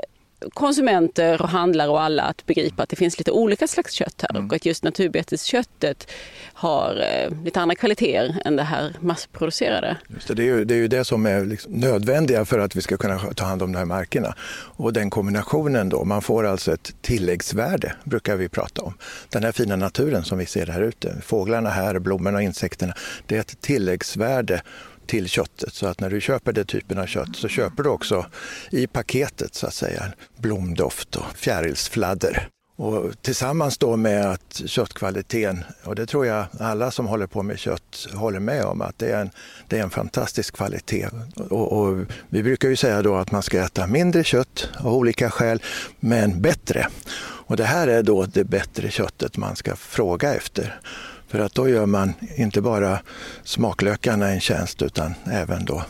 konsumenter 0.54 1.42
och 1.42 1.48
handlare 1.48 1.88
och 1.88 2.02
alla 2.02 2.22
att 2.22 2.46
begripa 2.46 2.82
att 2.82 2.88
det 2.88 2.96
finns 2.96 3.18
lite 3.18 3.30
olika 3.30 3.68
slags 3.68 3.92
kött 3.92 4.22
här 4.22 4.30
mm. 4.30 4.46
och 4.46 4.56
att 4.56 4.66
just 4.66 4.84
naturbetesköttet 4.84 6.10
har 6.52 6.96
eh, 6.96 7.44
lite 7.44 7.60
andra 7.60 7.74
kvaliteter 7.74 8.42
än 8.44 8.56
det 8.56 8.62
här 8.62 8.96
massproducerade. 9.00 9.96
Just 10.08 10.28
det, 10.28 10.34
det, 10.34 10.42
är 10.42 10.46
ju, 10.46 10.64
det 10.64 10.74
är 10.74 10.78
ju 10.78 10.88
det 10.88 11.04
som 11.04 11.26
är 11.26 11.44
liksom 11.44 11.72
nödvändiga 11.72 12.44
för 12.44 12.58
att 12.58 12.76
vi 12.76 12.80
ska 12.80 12.96
kunna 12.96 13.18
ta 13.18 13.44
hand 13.44 13.62
om 13.62 13.72
de 13.72 13.78
här 13.78 13.84
markerna. 13.84 14.34
Och 14.76 14.92
den 14.92 15.10
kombinationen 15.10 15.88
då, 15.88 16.04
man 16.04 16.22
får 16.22 16.46
alltså 16.46 16.72
ett 16.72 16.94
tilläggsvärde 17.02 17.92
brukar 18.04 18.36
vi 18.36 18.48
prata 18.48 18.82
om. 18.82 18.94
Den 19.28 19.44
här 19.44 19.52
fina 19.52 19.76
naturen 19.76 20.24
som 20.24 20.38
vi 20.38 20.46
ser 20.46 20.66
här 20.66 20.82
ute, 20.82 21.16
fåglarna 21.22 21.70
här, 21.70 21.98
blommorna 21.98 22.36
och 22.36 22.42
insekterna, 22.42 22.94
det 23.26 23.36
är 23.36 23.40
ett 23.40 23.60
tilläggsvärde 23.60 24.62
till 25.08 25.28
köttet. 25.28 25.74
Så 25.74 25.86
att 25.86 26.00
när 26.00 26.10
du 26.10 26.20
köper 26.20 26.52
den 26.52 26.66
typen 26.66 26.98
av 26.98 27.06
kött 27.06 27.36
så 27.36 27.48
köper 27.48 27.82
du 27.82 27.88
också 27.88 28.26
i 28.70 28.86
paketet 28.86 29.54
så 29.54 29.66
att 29.66 29.74
säga 29.74 30.02
blomdoft 30.36 31.16
och 31.16 31.36
fjärilsfladder. 31.36 32.48
Och 32.76 33.22
tillsammans 33.22 33.78
då 33.78 33.96
med 33.96 34.26
att 34.26 34.62
köttkvaliteten, 34.66 35.64
och 35.84 35.94
det 35.94 36.06
tror 36.06 36.26
jag 36.26 36.46
alla 36.60 36.90
som 36.90 37.06
håller 37.06 37.26
på 37.26 37.42
med 37.42 37.58
kött 37.58 38.06
håller 38.14 38.40
med 38.40 38.64
om, 38.64 38.82
att 38.82 38.98
det 38.98 39.12
är 39.12 39.20
en, 39.20 39.30
det 39.68 39.78
är 39.78 39.82
en 39.82 39.90
fantastisk 39.90 40.56
kvalitet. 40.56 41.08
Och, 41.50 41.72
och 41.72 42.04
vi 42.28 42.42
brukar 42.42 42.68
ju 42.68 42.76
säga 42.76 43.02
då 43.02 43.14
att 43.14 43.30
man 43.30 43.42
ska 43.42 43.60
äta 43.60 43.86
mindre 43.86 44.24
kött 44.24 44.68
av 44.78 44.94
olika 44.94 45.30
skäl, 45.30 45.62
men 46.00 46.42
bättre. 46.42 46.88
Och 47.20 47.56
det 47.56 47.64
här 47.64 47.88
är 47.88 48.02
då 48.02 48.24
det 48.24 48.44
bättre 48.44 48.90
köttet 48.90 49.36
man 49.36 49.56
ska 49.56 49.76
fråga 49.76 50.34
efter. 50.34 50.80
För 51.28 51.38
att 51.38 51.54
då 51.54 51.68
gör 51.68 51.86
man 51.86 52.12
inte 52.36 52.60
bara 52.60 52.98
smaklökarna 53.44 54.28
en 54.28 54.40
tjänst 54.40 54.82
utan 54.82 55.14
även 55.32 55.64
då 55.64 55.84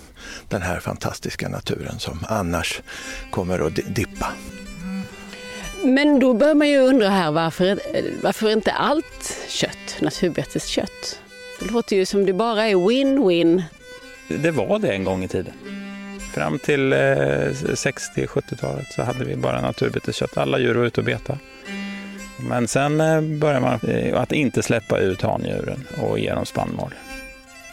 den 0.49 0.63
här 0.63 0.81
fantastiska 0.81 1.49
naturen 1.49 1.99
som 1.99 2.19
annars 2.29 2.81
kommer 3.31 3.67
att 3.67 3.75
dippa. 3.75 4.33
Men 5.85 6.21
då 6.21 6.35
bör 6.35 6.55
man 6.55 6.69
ju 6.69 6.79
undra 6.79 7.09
här 7.09 7.31
varför, 7.31 7.81
varför 8.23 8.51
inte 8.51 8.73
allt 8.73 9.37
kött, 9.49 9.97
naturbeteskött? 10.01 11.21
Det 11.61 11.71
låter 11.71 11.97
ju 11.97 12.07
som 12.07 12.27
det 12.27 12.33
bara 12.33 12.65
är 12.65 12.75
win-win. 12.75 13.63
Det 14.29 14.51
var 14.51 14.79
det 14.79 14.89
en 14.89 15.05
gång 15.05 15.25
i 15.25 15.29
tiden. 15.29 15.55
Fram 16.35 16.59
till 16.59 16.93
60-70-talet 16.93 18.87
så 18.93 19.03
hade 19.03 19.25
vi 19.25 19.37
bara 19.37 19.61
naturbeteskött. 19.61 20.37
Alla 20.37 20.59
djur 20.59 20.75
var 20.75 20.85
ute 20.85 21.01
och 21.01 21.05
betade. 21.05 21.39
Men 22.41 22.69
sen 22.69 23.01
eh, 23.01 23.21
började 23.21 23.61
man 23.61 23.81
eh, 23.81 24.21
att 24.21 24.33
inte 24.33 24.63
släppa 24.63 24.99
ut 24.99 25.23
handjuren 25.23 25.87
och 26.01 26.19
ge 26.19 26.35
dem 26.35 26.47
spannmål. 26.47 26.95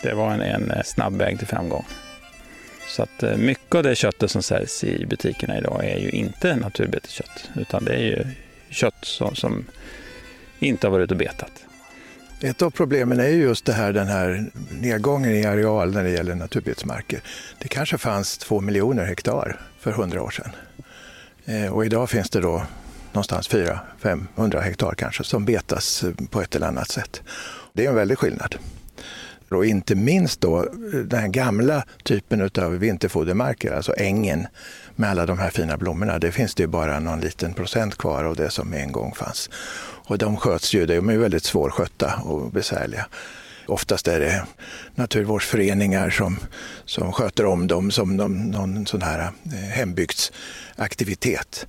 Det 0.03 0.13
var 0.13 0.31
en, 0.31 0.41
en 0.41 0.71
eh, 0.71 0.83
snabb 0.83 1.17
väg 1.17 1.37
till 1.37 1.47
framgång. 1.47 1.85
Så 2.87 3.03
att 3.03 3.23
mycket 3.37 3.75
av 3.75 3.83
det 3.83 3.95
köttet 3.95 4.31
som 4.31 4.43
säljs 4.43 4.83
i 4.83 5.05
butikerna 5.05 5.57
idag 5.57 5.85
är 5.85 5.97
ju 5.97 6.09
inte 6.09 6.55
naturbeteskött, 6.55 7.49
utan 7.55 7.85
det 7.85 7.93
är 7.93 8.03
ju 8.03 8.25
kött 8.69 9.05
som, 9.05 9.35
som 9.35 9.65
inte 10.59 10.87
har 10.87 10.91
varit 10.91 11.03
ute 11.03 11.13
och 11.13 11.17
betat. 11.17 11.51
Ett 12.41 12.61
av 12.61 12.69
problemen 12.69 13.19
är 13.19 13.27
just 13.27 13.65
det 13.65 13.73
här, 13.73 13.93
den 13.93 14.07
här 14.07 14.45
nedgången 14.69 15.31
i 15.31 15.45
areal 15.45 15.93
när 15.93 16.03
det 16.03 16.09
gäller 16.09 16.35
naturbetesmarker. 16.35 17.21
Det 17.59 17.67
kanske 17.67 17.97
fanns 17.97 18.37
två 18.37 18.61
miljoner 18.61 19.05
hektar 19.05 19.59
för 19.79 19.91
hundra 19.91 20.21
år 20.21 20.29
sedan. 20.29 20.51
Och 21.71 21.85
idag 21.85 22.09
finns 22.09 22.29
det 22.29 22.41
då 22.41 22.63
någonstans 23.15 23.49
400-500 23.49 24.61
hektar 24.61 24.91
kanske 24.91 25.23
som 25.23 25.45
betas 25.45 26.03
eh, 26.03 26.11
på 26.29 26.41
ett 26.41 26.55
eller 26.55 26.67
annat 26.67 26.89
sätt. 26.89 27.21
Det 27.73 27.85
är 27.85 27.89
en 27.89 27.95
väldig 27.95 28.17
skillnad. 28.17 28.55
Och 29.49 29.65
inte 29.65 29.95
minst 29.95 30.41
då 30.41 30.59
eh, 30.59 30.99
den 30.99 31.19
här 31.19 31.27
gamla 31.27 31.83
typen 32.03 32.49
av 32.57 32.71
vinterfodermarker, 32.71 33.71
alltså 33.71 33.93
ängen 33.97 34.47
med 34.95 35.09
alla 35.09 35.25
de 35.25 35.39
här 35.39 35.49
fina 35.49 35.77
blommorna. 35.77 36.19
Det 36.19 36.31
finns 36.31 36.55
det 36.55 36.63
ju 36.63 36.67
bara 36.67 36.99
någon 36.99 37.19
liten 37.19 37.53
procent 37.53 37.97
kvar 37.97 38.23
av 38.23 38.35
det 38.35 38.49
som 38.49 38.73
en 38.73 38.91
gång 38.91 39.13
fanns. 39.15 39.49
Och 40.07 40.17
de 40.17 40.37
sköts 40.37 40.73
ju, 40.73 40.85
de 40.85 41.09
är 41.09 41.17
väldigt 41.17 41.43
svårskötta 41.43 42.15
och 42.15 42.51
besvärliga. 42.51 43.05
Oftast 43.67 44.07
är 44.07 44.19
det 44.19 44.45
naturvårdsföreningar 44.95 46.09
som, 46.09 46.37
som 46.85 47.13
sköter 47.13 47.45
om 47.45 47.67
dem 47.67 47.91
som 47.91 48.17
någon, 48.17 48.51
någon 48.51 48.85
sån 48.85 49.01
här 49.01 49.19
eh, 49.19 49.29
hembygdsaktivitet. 49.53 51.67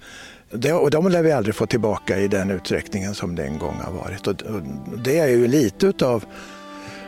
Det, 0.56 0.72
och 0.72 0.90
de 0.90 1.08
lär 1.08 1.22
vi 1.22 1.32
aldrig 1.32 1.54
få 1.54 1.66
tillbaka 1.66 2.18
i 2.18 2.28
den 2.28 2.50
utsträckningen 2.50 3.14
som 3.14 3.34
det 3.34 3.44
en 3.44 3.58
gång 3.58 3.76
har 3.84 3.92
varit. 3.92 4.26
Och, 4.26 4.42
och 4.42 4.62
det 5.04 5.18
är 5.18 5.28
ju 5.28 5.48
lite 5.48 5.86
utav 5.86 6.25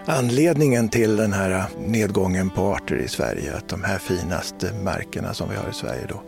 anledningen 0.07 0.89
till 0.89 1.17
den 1.17 1.33
här 1.33 1.65
nedgången 1.87 2.51
på 2.51 2.75
arter 2.75 2.97
i 2.97 3.09
Sverige. 3.09 3.57
Att 3.57 3.69
de 3.69 3.85
här 3.85 3.99
finaste 3.99 4.73
markerna 4.85 5.35
som 5.35 5.49
vi 5.49 5.57
har 5.57 5.71
i 5.71 5.75
Sverige 5.75 6.07
då 6.09 6.23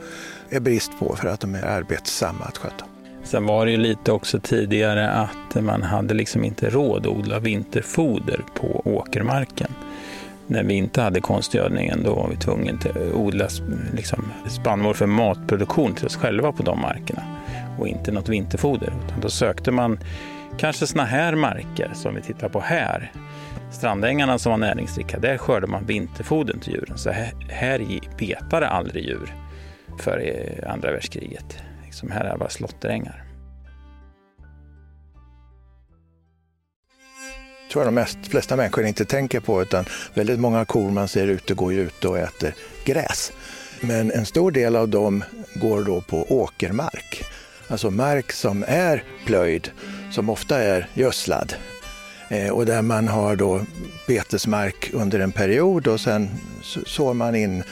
är 0.51 0.61
brist 0.61 0.93
på 0.99 1.17
för 1.17 1.29
att 1.29 1.41
de 1.41 1.55
är 1.55 1.63
arbetsamma 1.63 2.45
att 2.45 2.59
sköta. 2.59 2.85
Sen 3.25 3.47
var 3.47 3.67
det 3.67 3.73
ju 3.73 3.79
lite 3.79 4.13
också 4.13 4.41
tidigare 4.41 5.11
att 5.11 5.63
man 5.65 5.83
hade 5.83 6.15
liksom 6.15 6.45
inte 6.45 6.71
råd 6.71 7.07
att 7.07 7.13
odla 7.13 7.39
vinterfoder 7.39 8.45
på 8.55 8.83
åkermarken 8.85 9.75
när 10.51 10.65
vi 10.65 10.75
inte 10.75 11.03
hade 11.03 11.21
konstgödningen 11.21 12.03
då 12.05 12.15
var 12.15 12.29
vi 12.29 12.37
tvungna 12.37 12.73
att 12.73 12.97
eh, 12.97 13.15
odla 13.15 13.49
liksom, 13.95 14.25
spannmål 14.49 14.95
för 14.95 15.07
matproduktion 15.07 15.95
till 15.95 16.07
oss 16.07 16.17
själva 16.17 16.53
på 16.53 16.63
de 16.63 16.81
markerna 16.81 17.23
och 17.79 17.89
inte 17.89 18.13
något 18.13 18.29
vinterfoder. 18.29 18.93
Utan 19.07 19.21
då 19.21 19.29
sökte 19.29 19.71
man 19.71 19.99
kanske 20.59 20.87
såna 20.87 21.05
här 21.05 21.35
marker 21.35 21.91
som 21.95 22.15
vi 22.15 22.23
tittar 22.23 22.49
på 22.49 22.61
här. 22.61 23.13
Strandängarna 23.73 24.39
som 24.39 24.51
var 24.51 24.59
näringsrika, 24.59 25.19
där 25.19 25.39
skördade 25.39 25.73
man 25.73 25.87
vinterfodern 25.87 26.61
till 26.61 26.73
djuren. 26.73 26.99
Så 26.99 27.11
här, 27.11 27.33
här 27.49 28.01
betade 28.19 28.69
aldrig 28.69 29.05
djur 29.05 29.35
före 29.99 30.55
andra 30.67 30.93
världskriget. 30.93 31.59
Liksom 31.85 32.11
här 32.11 32.25
är 32.25 32.37
bara 32.37 32.49
slåtterängar. 32.49 33.30
Tror 37.71 37.85
jag 37.85 37.93
de 37.93 37.95
mest, 37.95 38.19
flesta 38.23 38.57
människor 38.57 38.87
inte 38.87 39.05
tänker 39.05 39.41
på 39.41 39.63
utan 39.63 39.85
väldigt 40.15 40.41
många 40.41 40.65
kor 40.65 40.91
man 40.91 41.09
ser 41.09 41.27
ute 41.27 41.55
går 41.55 41.73
ju 41.73 41.81
ute 41.81 42.09
och 42.09 42.19
äter 42.19 42.55
gräs. 42.85 43.33
Men 43.81 44.11
en 44.11 44.27
stor 44.27 44.51
del 44.51 44.77
av 44.77 44.89
dem 44.89 45.25
går 45.55 45.85
då 45.85 46.01
på 46.01 46.27
åkermark. 46.29 47.25
Alltså 47.69 47.91
mark 47.91 48.33
som 48.33 48.65
är 48.69 49.05
plöjd, 49.27 49.71
som 50.13 50.31
ofta 50.31 50.63
är 50.63 50.89
gödslad. 50.95 51.55
Eh, 52.29 52.51
och 52.51 52.67
där 52.67 52.83
man 52.83 53.09
har 53.09 53.37
då 53.37 53.61
betesmark 54.07 54.91
under 54.93 55.21
en 55.21 55.33
period 55.33 55.87
och 55.87 56.01
sen 56.01 56.29
sår 56.87 57.15
man 57.15 57.35
in 57.35 57.63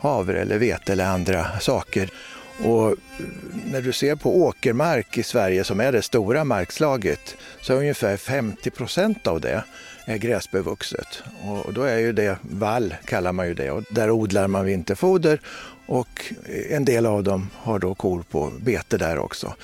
havre 0.00 0.40
eller 0.40 0.58
vete 0.58 0.92
eller 0.92 1.06
andra 1.06 1.46
saker. 1.60 2.10
Och 2.64 2.90
eh, 2.90 2.96
när 3.64 3.82
du 3.82 3.92
ser 3.92 4.14
på 4.14 4.36
åkermark 4.42 5.18
i 5.18 5.22
Sverige 5.22 5.64
som 5.64 5.80
är 5.80 5.92
det 5.92 6.02
stora 6.02 6.44
markslaget 6.44 7.36
så 7.60 7.72
är 7.72 7.76
ungefär 7.76 8.16
50 8.16 8.70
procent 8.70 9.26
av 9.26 9.40
det 9.40 9.64
är 10.06 10.16
gräsbevuxet. 10.16 11.22
Och 11.42 11.72
då 11.72 11.82
är 11.82 11.98
ju 11.98 12.12
det 12.12 12.38
vall, 12.42 12.94
kallar 13.04 13.32
man 13.32 13.48
ju 13.48 13.54
det. 13.54 13.70
Och 13.70 13.84
där 13.90 14.10
odlar 14.10 14.48
man 14.48 14.64
vinterfoder 14.64 15.40
och 15.86 16.32
en 16.70 16.84
del 16.84 17.06
av 17.06 17.22
dem 17.22 17.50
har 17.54 17.78
då 17.78 17.94
kor 17.94 18.24
på 18.30 18.52
bete 18.60 18.96
där 18.96 19.18
också. 19.18 19.54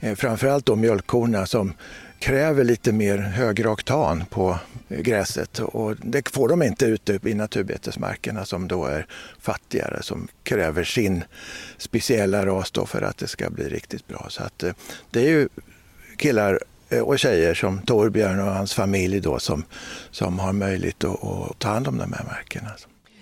Eh, 0.00 0.14
framförallt 0.14 0.66
då 0.66 0.76
mjölkkorna 0.76 1.46
som 1.46 1.74
kräver 2.22 2.64
lite 2.64 2.92
mer 2.92 3.18
högraktan 3.18 4.24
på 4.30 4.58
gräset 4.88 5.58
och 5.58 5.96
det 5.96 6.28
får 6.28 6.48
de 6.48 6.62
inte 6.62 6.84
ute 6.84 7.18
i 7.24 7.34
naturbetesmarkerna 7.34 8.44
som 8.44 8.68
då 8.68 8.84
är 8.84 9.06
fattigare 9.40 10.02
som 10.02 10.28
kräver 10.42 10.84
sin 10.84 11.24
speciella 11.76 12.46
ras 12.46 12.70
då 12.70 12.86
för 12.86 13.02
att 13.02 13.18
det 13.18 13.26
ska 13.26 13.50
bli 13.50 13.68
riktigt 13.68 14.08
bra. 14.08 14.26
Så 14.28 14.42
att 14.42 14.62
eh, 14.62 14.72
det 15.10 15.20
är 15.20 15.28
ju 15.28 15.48
killar 16.16 16.60
eh, 16.88 17.00
och 17.00 17.18
tjejer 17.18 17.54
som 17.54 17.78
Torbjörn 17.78 18.40
och 18.40 18.54
hans 18.54 18.74
familj 18.74 19.20
då 19.20 19.38
som, 19.38 19.64
som 20.10 20.38
har 20.38 20.52
möjlighet 20.52 21.04
att, 21.04 21.24
att 21.24 21.58
ta 21.58 21.68
hand 21.68 21.88
om 21.88 21.98
de 21.98 22.12
här 22.12 22.24
markerna. 22.24 22.70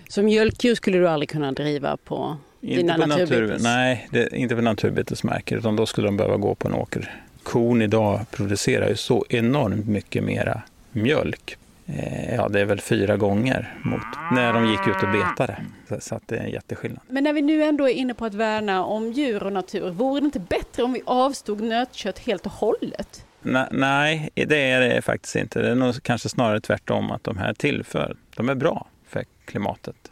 Som 0.09 0.25
mjölkdjur 0.25 0.75
skulle 0.75 0.97
du 0.97 1.07
aldrig 1.07 1.29
kunna 1.29 1.51
driva 1.51 1.97
på 1.97 2.37
dina 2.61 2.79
inte 2.79 2.93
på 2.93 3.07
natur, 3.07 3.57
Nej, 3.59 4.07
det, 4.11 4.35
inte 4.35 4.55
på 4.55 4.61
naturbetesmarker 4.61 5.57
utan 5.57 5.75
då 5.75 5.85
skulle 5.85 6.07
de 6.07 6.17
behöva 6.17 6.37
gå 6.37 6.55
på 6.55 6.67
en 6.67 6.73
åker. 6.73 7.21
Kon 7.43 7.81
idag 7.81 8.25
producerar 8.31 8.89
ju 8.89 8.95
så 8.95 9.25
enormt 9.29 9.87
mycket 9.87 10.23
mera 10.23 10.61
mjölk. 10.91 11.57
Eh, 11.85 12.35
ja, 12.35 12.49
det 12.49 12.61
är 12.61 12.65
väl 12.65 12.81
fyra 12.81 13.17
gånger 13.17 13.75
mot 13.83 14.01
när 14.31 14.53
de 14.53 14.65
gick 14.65 14.87
ut 14.87 15.03
och 15.03 15.11
betade. 15.11 15.57
Så 15.99 16.15
att 16.15 16.27
det 16.27 16.37
är 16.37 16.43
en 16.43 16.49
jätteskillnad. 16.49 17.01
Men 17.07 17.23
när 17.23 17.33
vi 17.33 17.41
nu 17.41 17.63
ändå 17.63 17.89
är 17.89 17.93
inne 17.93 18.13
på 18.13 18.25
att 18.25 18.33
värna 18.33 18.85
om 18.85 19.11
djur 19.11 19.43
och 19.43 19.53
natur, 19.53 19.89
vore 19.89 20.19
det 20.19 20.25
inte 20.25 20.39
bättre 20.39 20.83
om 20.83 20.93
vi 20.93 21.01
avstod 21.05 21.61
nötkött 21.61 22.19
helt 22.19 22.45
och 22.45 22.51
hållet? 22.51 23.25
Nej, 23.71 24.29
det 24.33 24.71
är 24.71 24.81
det 24.81 25.01
faktiskt 25.01 25.35
inte. 25.35 25.61
Det 25.61 25.69
är 25.69 25.75
nog 25.75 26.03
kanske 26.03 26.29
snarare 26.29 26.61
tvärtom 26.61 27.11
att 27.11 27.23
de 27.23 27.37
här 27.37 27.53
tillför. 27.53 28.15
De 28.35 28.49
är 28.49 28.55
bra 28.55 28.87
för 29.07 29.25
klimatet. 29.45 30.11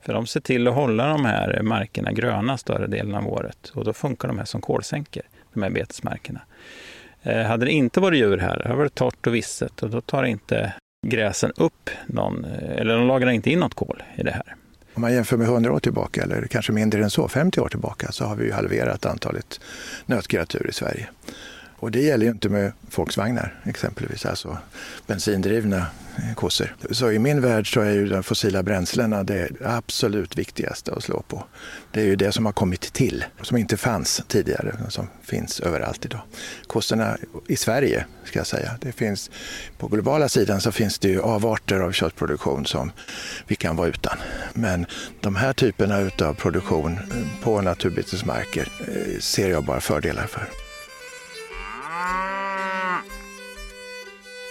För 0.00 0.12
de 0.12 0.26
ser 0.26 0.40
till 0.40 0.68
att 0.68 0.74
hålla 0.74 1.08
de 1.08 1.24
här 1.24 1.62
markerna 1.62 2.12
gröna 2.12 2.58
större 2.58 2.86
delen 2.86 3.14
av 3.14 3.28
året 3.28 3.68
och 3.74 3.84
då 3.84 3.92
funkar 3.92 4.28
de 4.28 4.38
här 4.38 4.44
som 4.44 4.60
kolsänkor, 4.60 5.22
de 5.54 5.62
här 5.62 5.70
betesmarkerna. 5.70 6.40
Eh, 7.22 7.42
hade 7.42 7.64
det 7.64 7.72
inte 7.72 8.00
varit 8.00 8.18
djur 8.18 8.38
här, 8.38 8.56
det 8.56 8.62
hade 8.62 8.78
varit 8.78 8.94
torrt 8.94 9.26
och 9.26 9.34
visset 9.34 9.82
och 9.82 9.90
då 9.90 10.00
tar 10.00 10.24
inte 10.24 10.72
gräsen 11.06 11.52
upp 11.56 11.90
någon, 12.06 12.44
eh, 12.44 12.80
eller 12.80 12.96
de 12.96 13.06
lagrar 13.06 13.30
inte 13.30 13.50
in 13.50 13.58
något 13.58 13.74
kol 13.74 14.02
i 14.16 14.22
det 14.22 14.30
här. 14.30 14.54
Om 14.94 15.00
man 15.00 15.12
jämför 15.12 15.36
med 15.36 15.46
100 15.46 15.72
år 15.72 15.78
tillbaka, 15.78 16.22
eller 16.22 16.46
kanske 16.46 16.72
mindre 16.72 17.02
än 17.02 17.10
så, 17.10 17.28
50 17.28 17.60
år 17.60 17.68
tillbaka, 17.68 18.12
så 18.12 18.24
har 18.24 18.36
vi 18.36 18.50
halverat 18.50 19.06
antalet 19.06 19.60
nötkreatur 20.06 20.66
i 20.68 20.72
Sverige. 20.72 21.08
Och 21.80 21.90
det 21.90 22.00
gäller 22.00 22.26
ju 22.26 22.32
inte 22.32 22.48
med 22.48 22.72
Volksvagnar 22.96 23.54
exempelvis, 23.64 24.26
alltså 24.26 24.58
bensindrivna 25.06 25.76
eh, 26.16 26.34
kossor. 26.34 26.76
Så 26.90 27.10
i 27.10 27.18
min 27.18 27.40
värld 27.40 27.74
så 27.74 27.80
är 27.80 27.90
ju 27.90 28.08
de 28.08 28.22
fossila 28.22 28.62
bränslena 28.62 29.24
det 29.24 29.48
absolut 29.64 30.38
viktigaste 30.38 30.92
att 30.92 31.02
slå 31.02 31.22
på. 31.22 31.44
Det 31.92 32.00
är 32.00 32.04
ju 32.04 32.16
det 32.16 32.32
som 32.32 32.46
har 32.46 32.52
kommit 32.52 32.92
till, 32.92 33.24
som 33.42 33.56
inte 33.56 33.76
fanns 33.76 34.22
tidigare, 34.28 34.76
som 34.88 35.08
finns 35.22 35.60
överallt 35.60 36.04
idag. 36.04 36.20
Kossorna 36.66 37.16
i 37.46 37.56
Sverige, 37.56 38.04
ska 38.24 38.38
jag 38.38 38.46
säga, 38.46 38.70
det 38.80 38.92
finns, 38.92 39.30
på 39.78 39.88
globala 39.88 40.28
sidan 40.28 40.60
så 40.60 40.72
finns 40.72 40.98
det 40.98 41.08
ju 41.08 41.22
avarter 41.22 41.80
av 41.80 41.92
köttproduktion 41.92 42.66
som 42.66 42.92
vi 43.46 43.56
kan 43.56 43.76
vara 43.76 43.88
utan. 43.88 44.18
Men 44.54 44.86
de 45.20 45.36
här 45.36 45.52
typerna 45.52 46.10
av 46.28 46.34
produktion 46.34 46.92
eh, 46.92 47.42
på 47.44 47.60
naturbetesmarker 47.60 48.68
eh, 48.88 49.20
ser 49.20 49.50
jag 49.50 49.64
bara 49.64 49.80
fördelar 49.80 50.26
för. 50.26 50.67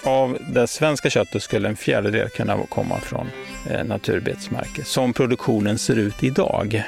Av 0.04 0.38
det 0.54 0.68
svenska 0.68 1.10
köttet 1.10 1.44
skulle 1.44 1.70
en 1.70 1.76
fjärdedel 1.76 2.30
kunna 2.30 2.58
komma 2.70 3.00
från 3.00 3.28
eh, 3.70 3.84
naturbetesmarker, 3.86 4.84
som 4.84 5.14
produktionen 5.14 5.78
ser 5.78 5.96
ut 5.96 6.24
idag. 6.24 6.84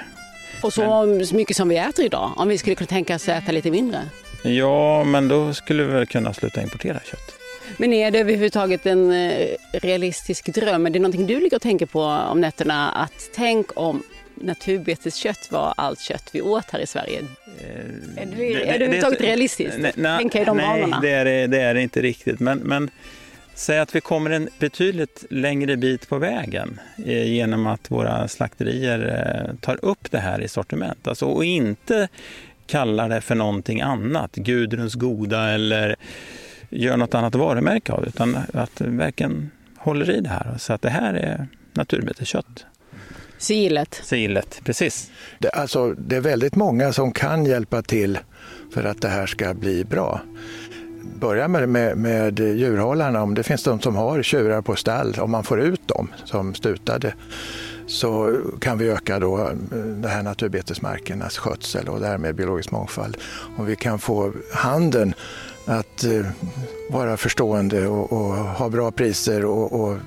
Och 0.62 0.74
så 0.74 1.06
men, 1.06 1.26
mycket 1.32 1.58
som 1.58 1.70
vi 1.70 1.78
äter 1.78 2.06
idag, 2.06 2.32
om 2.36 2.48
vi 2.48 2.58
skulle 2.58 2.76
kunna 2.76 2.88
tänka 2.88 3.16
oss 3.16 3.30
äta 3.30 3.52
lite 3.52 3.72
mindre? 3.72 4.00
Ja, 4.44 5.04
men 5.04 5.28
då 5.28 5.54
skulle 5.54 5.84
vi 5.84 5.94
väl 5.94 6.08
kunna 6.08 6.34
sluta 6.34 6.62
importera 6.62 7.00
kött. 7.00 7.36
Men 7.78 7.94
är 7.94 8.12
det 8.12 8.20
överhuvudtaget 8.20 8.86
en 8.86 9.12
eh, 9.12 9.48
realistisk 9.72 10.46
dröm? 10.46 10.86
Är 10.86 10.90
det 10.90 11.00
någonting 11.00 11.28
du 11.28 11.40
ligger 11.40 11.56
och 11.56 11.62
tänker 11.62 11.86
på 11.86 12.04
om 12.04 12.42
nätterna? 12.42 12.92
Att 12.92 13.30
tänk 13.36 13.68
om 13.76 14.04
naturbeteskött 14.42 15.52
var 15.52 15.74
allt 15.78 16.00
kött 16.00 16.30
vi 16.32 16.42
åt 16.42 16.72
här 16.72 16.80
i 16.80 16.88
Sverige. 16.88 17.20
Eh, 17.20 18.24
är 18.24 18.26
det, 18.26 18.54
är 18.54 18.80
det 18.80 18.86
överhuvudtaget 18.86 19.22
realistiskt? 19.22 19.78
Nej, 19.80 19.94
nej, 19.96 20.46
de 20.46 20.58
nej 20.58 20.94
det, 21.02 21.10
är, 21.10 21.48
det 21.48 21.62
är 21.62 21.76
inte 21.76 22.02
riktigt. 22.02 22.40
Men, 22.40 22.58
men 22.60 22.90
säg 23.54 23.80
att 23.80 23.96
vi 23.96 24.02
kommer 24.02 24.30
en 24.30 24.50
betydligt 24.60 25.26
längre 25.30 25.78
bit 25.78 26.10
på 26.10 26.18
vägen 26.18 26.80
eh, 27.06 27.34
genom 27.34 27.68
att 27.68 27.92
våra 27.92 28.28
slakterier 28.28 29.26
eh, 29.50 29.56
tar 29.56 29.86
upp 29.86 30.12
det 30.12 30.20
här 30.20 30.42
i 30.42 30.48
sortiment. 30.48 31.08
Alltså, 31.08 31.26
och 31.26 31.46
inte 31.46 32.08
kallar 32.68 33.10
det 33.10 33.22
för 33.22 33.36
någonting 33.36 33.82
annat, 33.82 34.36
Gudruns 34.36 34.96
goda 34.96 35.50
eller 35.50 35.96
gör 36.70 36.98
något 36.98 37.16
annat 37.16 37.36
varumärke 37.36 37.92
av 37.92 38.08
utan 38.08 38.38
att 38.54 38.82
verkligen 38.82 39.52
håller 39.78 40.10
i 40.10 40.22
det 40.22 40.30
här. 40.30 40.56
Så 40.58 40.74
att 40.74 40.82
det 40.82 40.90
här 40.90 41.14
är 41.14 41.48
naturbeteskött. 41.74 42.66
Sigillet. 43.40 44.02
Sigillet, 44.04 44.62
precis. 44.64 45.12
Det, 45.40 45.50
alltså, 45.50 45.94
det 45.94 46.16
är 46.16 46.22
väldigt 46.22 46.56
många 46.56 46.94
som 46.94 47.12
kan 47.12 47.46
hjälpa 47.46 47.82
till 47.82 48.20
för 48.74 48.84
att 48.84 49.02
det 49.02 49.10
här 49.10 49.26
ska 49.26 49.54
bli 49.54 49.86
bra. 49.86 50.22
Börja 51.20 51.48
med, 51.48 51.70
med, 51.70 51.98
med 51.98 52.40
djurhållarna, 52.40 53.22
om 53.22 53.36
det 53.36 53.44
finns 53.44 53.64
de 53.64 53.80
som 53.80 53.96
har 53.96 54.24
tjurar 54.24 54.62
på 54.62 54.76
stall, 54.76 55.16
om 55.20 55.32
man 55.32 55.44
får 55.44 55.60
ut 55.62 55.88
dem 55.88 56.08
som 56.26 56.54
stutade 56.56 57.14
så 57.90 58.42
kan 58.60 58.78
vi 58.78 58.90
öka 58.90 59.20
då 59.20 59.40
eh, 59.40 59.78
det 59.78 60.08
här 60.08 60.24
naturbetesmarkernas 60.24 61.38
skötsel 61.38 61.88
och 61.88 62.00
därmed 62.00 62.36
biologisk 62.36 62.72
mångfald. 62.72 63.18
Om 63.58 63.66
vi 63.66 63.76
kan 63.76 64.00
få 64.00 64.34
handeln 64.54 65.14
att 65.66 66.04
eh, 66.04 66.26
vara 66.90 67.18
förstående 67.18 67.88
och, 67.88 68.14
och 68.14 68.36
ha 68.36 68.70
bra 68.70 68.92
priser 68.92 69.46
och, 69.46 69.82
och 69.82 69.98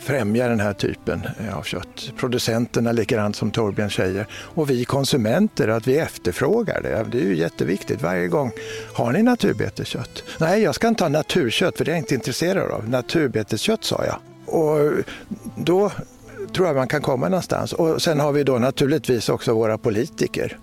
främja 0.00 0.48
den 0.48 0.60
här 0.60 0.72
typen 0.72 1.22
eh, 1.40 1.58
av 1.58 1.62
kött. 1.62 2.12
Producenterna 2.16 2.92
likadant 2.92 3.36
som 3.36 3.50
Torbjörn 3.50 3.90
säger 3.90 4.26
och 4.32 4.70
vi 4.70 4.84
konsumenter 4.84 5.68
att 5.68 5.86
vi 5.86 5.98
efterfrågar 5.98 6.82
det. 6.82 7.06
Det 7.12 7.18
är 7.18 7.24
ju 7.24 7.36
jätteviktigt 7.36 8.02
varje 8.02 8.28
gång. 8.28 8.52
Har 8.92 9.12
ni 9.12 9.22
naturbeteskött? 9.22 10.22
Nej, 10.38 10.62
jag 10.62 10.74
ska 10.74 10.88
inte 10.88 11.04
ha 11.04 11.08
naturkött 11.08 11.76
för 11.76 11.84
det 11.84 11.90
är 11.90 11.92
jag 11.92 12.02
inte 12.02 12.14
intresserad 12.14 12.70
av. 12.70 12.88
Naturbeteskött 12.88 13.84
sa 13.84 14.04
jag. 14.04 14.18
Och 14.54 15.04
då 15.56 15.90
tror 16.54 16.66
jag 16.66 16.76
man 16.76 16.88
kan 16.88 17.02
komma 17.02 17.28
någonstans. 17.28 17.72
Och 17.72 18.02
sen 18.02 18.20
har 18.20 18.32
vi 18.32 18.44
då 18.44 18.58
naturligtvis 18.58 19.28
också 19.28 19.54
våra 19.54 19.78
politiker 19.78 20.58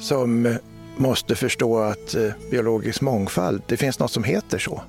som 0.00 0.56
måste 0.96 1.34
förstå 1.34 1.78
att 1.78 2.14
eh, 2.14 2.30
biologisk 2.50 3.00
mångfald, 3.00 3.62
det 3.66 3.76
finns 3.76 3.98
något 3.98 4.12
som 4.12 4.24
heter 4.24 4.58
så. 4.58 4.82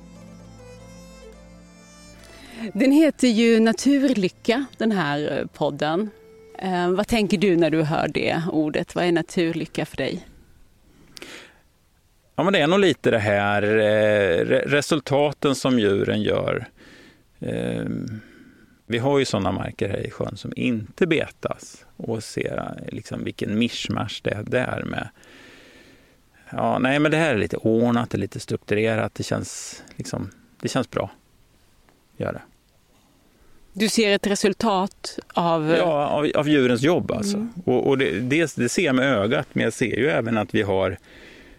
Den 2.72 2.92
heter 2.92 3.28
ju 3.28 3.60
Naturlycka, 3.60 4.64
den 4.76 4.92
här 4.92 5.38
eh, 5.38 5.46
podden. 5.46 6.10
Eh, 6.58 6.90
vad 6.90 7.06
tänker 7.06 7.38
du 7.38 7.56
när 7.56 7.70
du 7.70 7.82
hör 7.82 8.08
det 8.08 8.42
ordet? 8.52 8.94
Vad 8.94 9.04
är 9.04 9.12
naturlycka 9.12 9.86
för 9.86 9.96
dig? 9.96 10.26
Ja, 12.36 12.42
men 12.42 12.52
det 12.52 12.58
är 12.58 12.66
nog 12.66 12.80
lite 12.80 13.10
det 13.10 13.18
här 13.18 13.62
eh, 13.62 14.44
resultaten 14.46 15.54
som 15.54 15.78
djuren 15.78 16.22
gör. 16.22 16.68
Eh, 17.38 17.84
vi 18.86 18.98
har 18.98 19.18
ju 19.18 19.24
sådana 19.24 19.52
marker 19.52 19.88
här 19.88 20.06
i 20.06 20.10
sjön 20.10 20.36
som 20.36 20.52
inte 20.56 21.06
betas 21.06 21.86
och 21.96 22.24
se 22.24 22.46
eh, 22.46 22.62
liksom 22.88 23.24
vilken 23.24 23.58
mischmasch 23.58 24.20
det 24.24 24.30
är 24.30 24.42
där 24.42 24.82
med 24.86 25.08
Ja, 26.50 26.78
nej, 26.78 26.98
men 26.98 27.10
det 27.10 27.16
här 27.16 27.34
är 27.34 27.38
lite 27.38 27.56
ordnat, 27.56 28.10
det 28.10 28.16
är 28.16 28.20
lite 28.20 28.40
strukturerat, 28.40 29.14
det 29.14 29.22
känns, 29.22 29.82
liksom, 29.96 30.30
det 30.60 30.68
känns 30.68 30.90
bra. 30.90 31.10
Gör 32.18 32.32
det. 32.32 32.42
Du 33.72 33.88
ser 33.88 34.12
ett 34.12 34.26
resultat 34.26 35.18
av... 35.28 35.70
Ja, 35.70 36.06
av, 36.06 36.30
av 36.34 36.48
djurens 36.48 36.82
jobb 36.82 37.10
alltså. 37.10 37.36
Mm. 37.36 37.52
Och, 37.64 37.86
och 37.86 37.98
det, 37.98 38.20
det, 38.20 38.56
det, 38.56 38.68
ser 38.68 38.82
jag 38.84 38.94
med 38.94 39.12
ögat, 39.12 39.46
men 39.52 39.64
jag 39.64 39.72
ser 39.72 39.96
ju 39.96 40.08
även 40.08 40.38
att 40.38 40.54
vi 40.54 40.62
har 40.62 40.96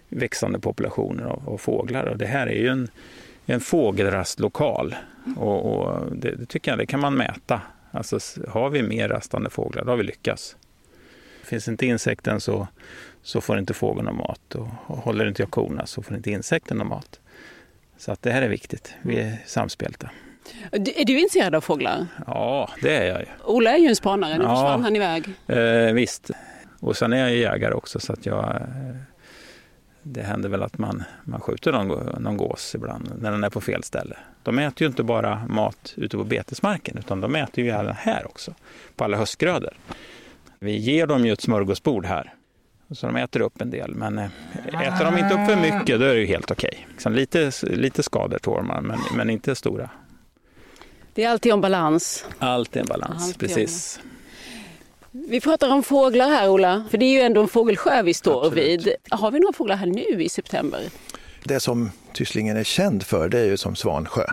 växande 0.10 0.60
populationer 0.60 1.24
av, 1.24 1.50
av 1.50 1.58
fåglar. 1.58 2.04
Och 2.04 2.18
det 2.18 2.26
här 2.26 2.48
är 2.48 2.62
ju 2.62 2.68
en, 2.68 2.88
en 3.46 3.60
fågelrastlokal. 3.60 4.96
Och, 5.38 5.74
och 5.74 6.16
det, 6.16 6.36
det, 6.36 6.46
tycker 6.46 6.72
jag 6.72 6.78
det 6.78 6.86
kan 6.86 7.00
man 7.00 7.14
mäta. 7.14 7.62
Alltså, 7.92 8.20
har 8.48 8.70
vi 8.70 8.84
mer 8.84 9.10
rastande 9.10 9.50
fåglar, 9.50 9.86
då 9.86 9.92
har 9.92 9.98
vi 9.98 10.04
lyckats. 10.04 10.56
Finns 11.44 11.68
inte 11.68 11.86
insekten 11.86 12.42
så, 12.42 12.68
så 13.22 13.42
får 13.42 13.60
inte 13.60 13.74
fågeln 13.74 14.06
någon 14.06 14.18
mat. 14.18 14.56
Och, 14.56 14.68
och 14.88 14.98
håller 14.98 15.28
inte 15.28 15.42
jag 15.42 15.52
korna 15.52 15.86
så 15.86 16.04
får 16.04 16.18
inte 16.18 16.32
insekten 16.32 16.78
någon 16.78 16.88
mat. 16.88 17.20
Så 17.98 18.12
att 18.12 18.22
det 18.22 18.32
här 18.32 18.42
är 18.42 18.50
viktigt. 18.50 18.94
Vi 19.02 19.20
är 19.20 19.38
samspelta. 19.46 20.10
Är 20.72 21.06
du 21.06 21.20
intresserad 21.20 21.56
av 21.56 21.62
fåglar? 21.62 22.08
Ja, 22.28 22.70
det 22.82 22.96
är 22.96 23.06
jag. 23.06 23.26
Ola 23.46 23.72
är 23.72 23.78
ju 23.78 23.88
en 23.88 23.96
spanare. 23.96 24.38
Nu 24.38 24.44
ja, 24.44 24.56
försvann 24.56 24.84
han 24.84 24.96
iväg. 24.96 25.30
Eh, 25.48 25.94
visst. 25.94 26.32
Och 26.80 26.98
sen 26.98 27.14
är 27.14 27.18
jag 27.18 27.36
jägare 27.36 27.74
också 27.74 28.00
så 28.00 28.14
att 28.14 28.26
jag 28.26 28.56
eh, 28.56 28.62
det 30.04 30.22
händer 30.22 30.50
väl 30.50 30.64
att 30.64 30.78
man, 30.78 31.04
man 31.24 31.42
skjuter 31.42 31.72
någon, 31.72 32.22
någon 32.24 32.38
gås 32.38 32.76
ibland 32.76 33.12
när 33.22 33.32
den 33.32 33.44
är 33.44 33.50
på 33.50 33.62
fel 33.62 33.84
ställe. 33.84 34.18
De 34.44 34.60
äter 34.60 34.82
ju 34.82 34.88
inte 34.88 35.04
bara 35.04 35.46
mat 35.50 35.94
ute 35.98 36.18
på 36.18 36.24
betesmarken 36.24 36.98
utan 36.98 37.22
de 37.22 37.36
äter 37.36 37.64
ju 37.64 37.70
även 37.70 37.96
här 37.96 38.26
också, 38.26 38.54
på 38.96 39.04
alla 39.04 39.18
höstgrödor. 39.18 39.74
Vi 40.60 40.78
ger 40.78 41.08
dem 41.08 41.26
ju 41.26 41.34
ett 41.34 41.42
smörgåsbord 41.42 42.06
här, 42.06 42.34
så 42.92 43.08
de 43.08 43.16
äter 43.16 43.42
upp 43.42 43.62
en 43.62 43.70
del. 43.70 43.96
Men 43.96 44.18
eh, 44.18 44.30
äter 44.66 45.06
de 45.06 45.18
inte 45.18 45.34
upp 45.34 45.50
för 45.50 45.62
mycket 45.62 46.00
då 46.00 46.06
är 46.06 46.14
det 46.14 46.20
ju 46.20 46.26
helt 46.26 46.52
okej. 46.52 46.88
Okay. 46.98 47.14
Lite, 47.14 47.52
lite 47.64 48.04
skador 48.04 48.38
tål 48.38 48.64
man, 48.64 48.84
men, 48.84 49.00
men 49.16 49.30
inte 49.30 49.56
stora. 49.56 49.90
Det 51.20 51.24
är 51.24 51.30
alltid 51.30 51.54
om 51.54 51.62
balans. 51.62 52.26
Allt 52.40 52.76
är 52.76 52.80
en 52.80 52.86
balans, 52.86 53.24
alltid 53.24 53.40
precis. 53.40 54.00
Vi 55.12 55.42
pratar 55.42 55.70
om 55.70 55.84
fåglar 55.84 56.30
här 56.30 56.50
Ola, 56.50 56.86
för 56.90 56.98
det 56.98 57.06
är 57.06 57.14
ju 57.14 57.22
ändå 57.22 57.42
en 57.42 57.48
fågelsjö 57.48 58.02
vi 58.02 58.14
står 58.14 58.46
Absolut. 58.46 58.86
vid. 58.86 58.94
Har 59.10 59.32
vi 59.32 59.40
några 59.40 59.54
fåglar 59.54 59.76
här 59.76 59.86
nu 59.86 60.24
i 60.24 60.30
september? 60.30 60.82
Det 61.44 61.60
som 61.60 61.92
Tysslingen 62.14 62.58
är 62.58 62.64
känd 62.64 63.04
för 63.04 63.30
det 63.30 63.40
är 63.40 63.46
ju 63.46 63.58
som 63.58 63.76
Svansjö. 63.76 64.26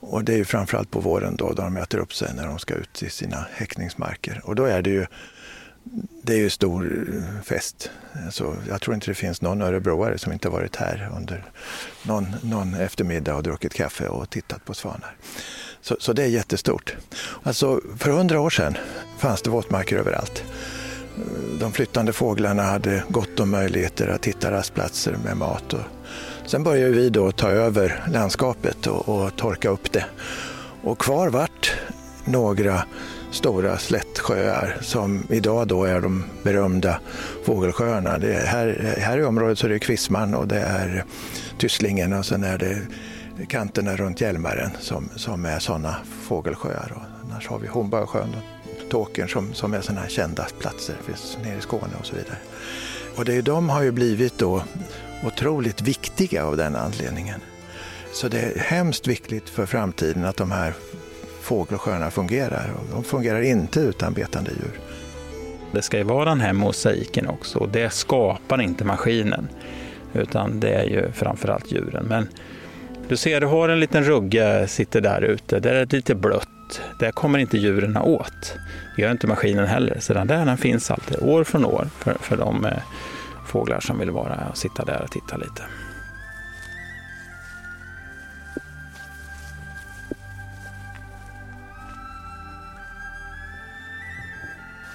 Och 0.00 0.24
det 0.24 0.32
är 0.32 0.36
ju 0.36 0.44
framförallt 0.44 0.90
på 0.90 1.00
våren 1.00 1.36
då, 1.36 1.52
då 1.52 1.62
de 1.62 1.76
äter 1.76 1.98
upp 1.98 2.14
sig 2.14 2.34
när 2.34 2.46
de 2.46 2.58
ska 2.58 2.74
ut 2.74 3.02
i 3.02 3.10
sina 3.10 3.46
häckningsmarker. 3.52 4.40
Och 4.44 4.54
då 4.54 4.64
är 4.64 4.82
det 4.82 4.90
ju 4.90 5.06
det 6.22 6.32
är 6.32 6.38
ju 6.38 6.50
stor 6.50 7.12
fest. 7.44 7.90
Alltså, 8.24 8.56
jag 8.68 8.80
tror 8.80 8.94
inte 8.94 9.10
det 9.10 9.14
finns 9.14 9.42
någon 9.42 9.62
örebroare 9.62 10.18
som 10.18 10.32
inte 10.32 10.48
varit 10.48 10.76
här 10.76 11.10
under 11.16 11.44
någon, 12.02 12.26
någon 12.42 12.74
eftermiddag 12.74 13.34
och 13.34 13.42
druckit 13.42 13.74
kaffe 13.74 14.08
och 14.08 14.30
tittat 14.30 14.64
på 14.64 14.74
svanar. 14.74 15.16
Så, 15.88 15.96
så 15.98 16.12
det 16.12 16.22
är 16.22 16.26
jättestort. 16.26 16.96
Alltså, 17.42 17.80
för 17.98 18.10
hundra 18.10 18.40
år 18.40 18.50
sedan 18.50 18.76
fanns 19.18 19.42
det 19.42 19.50
våtmarker 19.50 19.96
överallt. 19.96 20.44
De 21.60 21.72
flyttande 21.72 22.12
fåglarna 22.12 22.62
hade 22.62 23.02
gott 23.08 23.40
om 23.40 23.50
möjligheter 23.50 24.08
att 24.08 24.24
hitta 24.24 24.50
rastplatser 24.50 25.16
med 25.24 25.36
mat. 25.36 25.72
Och 25.72 25.80
sen 26.46 26.62
började 26.62 26.92
vi 26.92 27.10
då 27.10 27.32
ta 27.32 27.48
över 27.48 28.04
landskapet 28.12 28.86
och, 28.86 29.08
och 29.08 29.36
torka 29.36 29.68
upp 29.68 29.92
det. 29.92 30.04
Och 30.82 30.98
kvar 30.98 31.28
vart 31.28 31.72
några 32.24 32.82
stora 33.30 33.78
slättsjöar 33.78 34.78
som 34.80 35.22
idag 35.30 35.68
då 35.68 35.84
är 35.84 36.00
de 36.00 36.24
berömda 36.42 37.00
fågelsjöarna. 37.44 38.18
Det 38.18 38.46
här, 38.46 38.94
här 38.98 39.18
i 39.18 39.24
området 39.24 39.58
så 39.58 39.66
är 39.66 39.70
det 39.70 39.78
Kvissman 39.78 40.34
och 40.34 40.48
det 40.48 40.60
är 40.60 41.04
Tysslingen 41.58 42.12
och 42.12 42.26
sen 42.26 42.44
är 42.44 42.58
det 42.58 42.78
kanterna 43.46 43.96
runt 43.96 44.20
Hjälmaren 44.20 44.70
som, 44.80 45.08
som 45.16 45.44
är 45.44 45.58
sådana 45.58 45.96
fågelsjöar. 46.20 46.92
Och 46.96 47.02
annars 47.24 47.48
har 47.48 47.58
vi 47.58 47.66
Hornborgasjön 47.66 48.28
och 48.28 48.90
Tåkern 48.90 49.28
som, 49.28 49.54
som 49.54 49.74
är 49.74 49.80
sådana 49.80 50.00
här 50.00 50.08
kända 50.08 50.46
platser, 50.58 50.94
det 50.98 51.04
finns 51.04 51.38
nere 51.44 51.58
i 51.58 51.60
Skåne 51.60 51.92
och 52.00 52.06
så 52.06 52.16
vidare. 52.16 52.36
Och 53.16 53.24
det, 53.24 53.40
de 53.42 53.68
har 53.68 53.82
ju 53.82 53.92
blivit 53.92 54.38
då 54.38 54.62
otroligt 55.26 55.82
viktiga 55.82 56.44
av 56.44 56.56
den 56.56 56.76
anledningen. 56.76 57.40
Så 58.12 58.28
det 58.28 58.40
är 58.40 58.58
hemskt 58.58 59.06
viktigt 59.06 59.48
för 59.48 59.66
framtiden 59.66 60.24
att 60.24 60.36
de 60.36 60.50
här 60.50 60.74
fågelsjöarna 61.40 62.10
fungerar. 62.10 62.72
Och 62.78 62.94
de 62.94 63.04
fungerar 63.04 63.40
inte 63.40 63.80
utan 63.80 64.12
betande 64.12 64.50
djur. 64.50 64.80
Det 65.72 65.82
ska 65.82 65.98
ju 65.98 66.04
vara 66.04 66.28
den 66.28 66.40
här 66.40 66.52
mosaiken 66.52 67.28
också 67.28 67.58
och 67.58 67.68
det 67.68 67.90
skapar 67.90 68.60
inte 68.60 68.84
maskinen. 68.84 69.48
Utan 70.12 70.60
det 70.60 70.70
är 70.70 70.84
ju 70.84 71.12
framförallt 71.12 71.72
djuren. 71.72 72.06
Men 72.08 72.28
du 73.08 73.16
ser, 73.16 73.40
du 73.40 73.46
har 73.46 73.68
en 73.68 73.80
liten 73.80 74.04
rugge 74.04 74.68
sitter 74.68 75.00
där 75.00 75.22
ute. 75.22 75.60
Där 75.60 75.74
är 75.74 75.86
det 75.86 75.96
lite 75.96 76.14
blött. 76.14 76.80
Där 76.98 77.10
kommer 77.10 77.38
inte 77.38 77.58
djuren 77.58 77.96
åt. 77.96 78.54
Det 78.96 79.02
gör 79.02 79.10
inte 79.10 79.26
maskinen 79.26 79.66
heller. 79.66 79.96
Så 80.00 80.14
den 80.14 80.26
där 80.26 80.46
den 80.46 80.58
finns 80.58 80.90
alltid, 80.90 81.18
år 81.20 81.44
från 81.44 81.64
år, 81.64 81.88
för, 81.98 82.16
för 82.20 82.36
de 82.36 82.64
eh, 82.64 82.72
fåglar 83.46 83.80
som 83.80 83.98
vill 83.98 84.10
vara 84.10 84.38
och 84.50 84.56
sitta 84.56 84.84
där 84.84 85.02
och 85.02 85.10
titta 85.10 85.36
lite. 85.36 85.62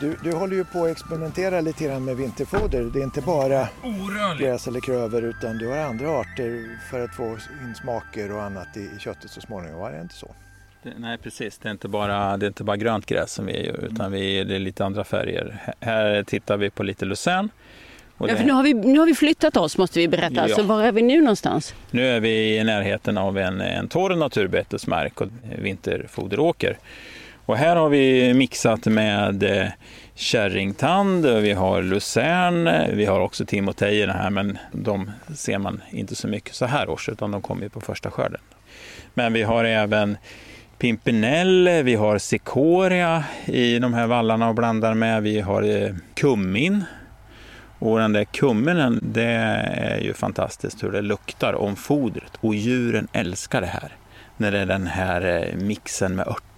Du, 0.03 0.17
du 0.23 0.35
håller 0.35 0.55
ju 0.55 0.63
på 0.63 0.85
att 0.85 0.91
experimentera 0.91 1.61
lite 1.61 1.83
grann 1.83 2.05
med 2.05 2.17
vinterfoder. 2.17 2.83
Det 2.83 2.99
är 2.99 3.03
inte 3.03 3.21
bara 3.21 3.67
Orörlig. 3.83 4.47
gräs 4.47 4.67
eller 4.67 4.79
klöver 4.79 5.21
utan 5.21 5.57
du 5.57 5.67
har 5.67 5.77
andra 5.77 6.09
arter 6.19 6.79
för 6.91 6.99
att 6.99 7.15
få 7.15 7.37
in 7.63 7.75
smaker 7.75 8.31
och 8.31 8.43
annat 8.43 8.77
i, 8.77 8.79
i 8.79 8.99
köttet 8.99 9.31
så 9.31 9.41
småningom. 9.41 9.79
Var 9.79 9.91
det 9.91 10.01
inte 10.01 10.15
så? 10.15 10.35
Det, 10.83 10.93
nej 10.97 11.17
precis, 11.17 11.57
det 11.57 11.69
är, 11.69 11.71
inte 11.71 11.87
bara, 11.87 12.37
det 12.37 12.45
är 12.45 12.47
inte 12.47 12.63
bara 12.63 12.77
grönt 12.77 13.05
gräs 13.05 13.33
som 13.33 13.45
vi 13.45 13.67
är 13.67 13.85
utan 13.85 14.11
vi 14.11 14.39
är, 14.39 14.45
det 14.45 14.55
är 14.55 14.59
lite 14.59 14.85
andra 14.85 15.03
färger. 15.03 15.73
Här 15.79 16.23
tittar 16.23 16.57
vi 16.57 16.69
på 16.69 16.83
lite 16.83 17.05
lucern. 17.05 17.49
Ja, 18.17 18.35
för 18.35 18.43
nu, 18.43 18.51
har 18.51 18.63
vi, 18.63 18.73
nu 18.73 18.99
har 18.99 19.05
vi 19.05 19.15
flyttat 19.15 19.57
oss 19.57 19.77
måste 19.77 19.99
vi 19.99 20.07
berätta. 20.07 20.49
Ja. 20.49 20.55
Så 20.55 20.63
var 20.63 20.83
är 20.83 20.91
vi 20.91 21.01
nu 21.01 21.21
någonstans? 21.21 21.75
Nu 21.91 22.07
är 22.07 22.19
vi 22.19 22.57
i 22.57 22.63
närheten 22.63 23.17
av 23.17 23.37
en, 23.37 23.61
en 23.61 23.87
torr 23.87 24.15
naturbetesmark 24.15 25.21
och 25.21 25.27
vinterfoderåker. 25.61 26.77
Och 27.45 27.57
här 27.57 27.75
har 27.75 27.89
vi 27.89 28.33
mixat 28.33 28.85
med 28.85 29.43
eh, 29.43 29.67
kärringtand, 30.15 31.25
vi 31.25 31.51
har 31.51 31.81
lucern, 31.81 32.67
eh, 32.67 32.87
vi 32.93 33.05
har 33.05 33.19
också 33.19 33.45
timotejerna 33.45 34.13
här 34.13 34.29
men 34.29 34.57
de 34.71 35.11
ser 35.35 35.57
man 35.57 35.81
inte 35.89 36.15
så 36.15 36.27
mycket 36.27 36.55
så 36.55 36.65
här 36.65 36.89
års 36.89 37.09
utan 37.09 37.31
de 37.31 37.41
kommer 37.41 37.69
på 37.69 37.81
första 37.81 38.11
skörden. 38.11 38.41
Men 39.13 39.33
vi 39.33 39.43
har 39.43 39.63
även 39.63 40.17
pimpinell, 40.77 41.69
vi 41.83 41.95
har 41.95 42.17
cikoria 42.17 43.23
i 43.45 43.79
de 43.79 43.93
här 43.93 44.07
vallarna 44.07 44.49
och 44.49 44.55
blandar 44.55 44.93
med. 44.93 45.23
Vi 45.23 45.39
har 45.41 45.63
eh, 45.63 45.95
kummin. 46.15 46.83
Och 47.79 47.99
den 47.99 48.13
där 48.13 48.23
kumminen, 48.23 48.99
det 49.01 49.23
är 49.23 49.99
ju 49.99 50.13
fantastiskt 50.13 50.83
hur 50.83 50.91
det 50.91 51.01
luktar 51.01 51.53
om 51.53 51.75
fodret. 51.75 52.31
Och 52.39 52.55
djuren 52.55 53.07
älskar 53.13 53.61
det 53.61 53.67
här. 53.67 53.91
När 54.37 54.51
det 54.51 54.59
är 54.59 54.65
den 54.65 54.87
här 54.87 55.53
mixen 55.57 56.15
med 56.15 56.27
örter. 56.27 56.52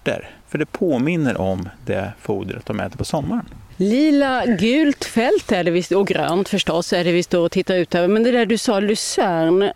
För 0.48 0.58
det 0.58 0.66
påminner 0.66 1.42
om 1.42 1.70
det 1.86 2.14
fodret 2.22 2.66
de 2.66 2.80
äter 2.80 2.98
på 2.98 3.06
sommaren. 3.06 3.46
Lila, 3.78 4.46
gult 4.46 5.06
fält 5.06 5.52
är 5.52 5.64
det 5.64 5.72
visst, 5.72 5.92
och 5.92 6.08
grönt 6.08 6.50
förstås 6.50 6.94
är 6.94 7.04
det 7.04 7.12
vi 7.12 7.24
står 7.24 7.46
och 7.46 7.52
tittar 7.52 7.76
ut 7.76 7.96
över. 7.96 8.08
Men 8.08 8.24
det 8.24 8.32
där 8.32 8.46
du 8.46 8.58
sa, 8.58 8.80
lucern. 8.80 9.72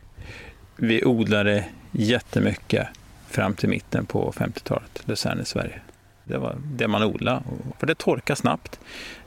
Vi 0.75 1.05
odlade 1.05 1.65
jättemycket 1.91 2.87
fram 3.29 3.53
till 3.53 3.69
mitten 3.69 4.05
på 4.05 4.33
50-talet, 4.37 5.01
lucern 5.05 5.39
i 5.41 5.45
Sverige. 5.45 5.79
Det 6.23 6.37
var 6.37 6.55
det 6.63 6.87
man 6.87 7.03
odlade, 7.03 7.41
för 7.79 7.87
det 7.87 7.95
torkar 7.95 8.35
snabbt. 8.35 8.79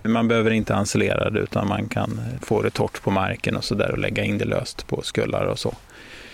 Man 0.02 0.28
behöver 0.28 0.50
inte 0.50 0.74
ensilera 0.74 1.30
det 1.30 1.40
utan 1.40 1.68
man 1.68 1.88
kan 1.88 2.20
få 2.42 2.62
det 2.62 2.70
torrt 2.70 3.02
på 3.02 3.10
marken 3.10 3.56
och 3.56 3.64
så 3.64 3.74
där 3.74 3.90
och 3.90 3.98
lägga 3.98 4.24
in 4.24 4.38
det 4.38 4.44
löst 4.44 4.86
på 4.86 5.02
skullar 5.02 5.44
och 5.44 5.58
så. 5.58 5.74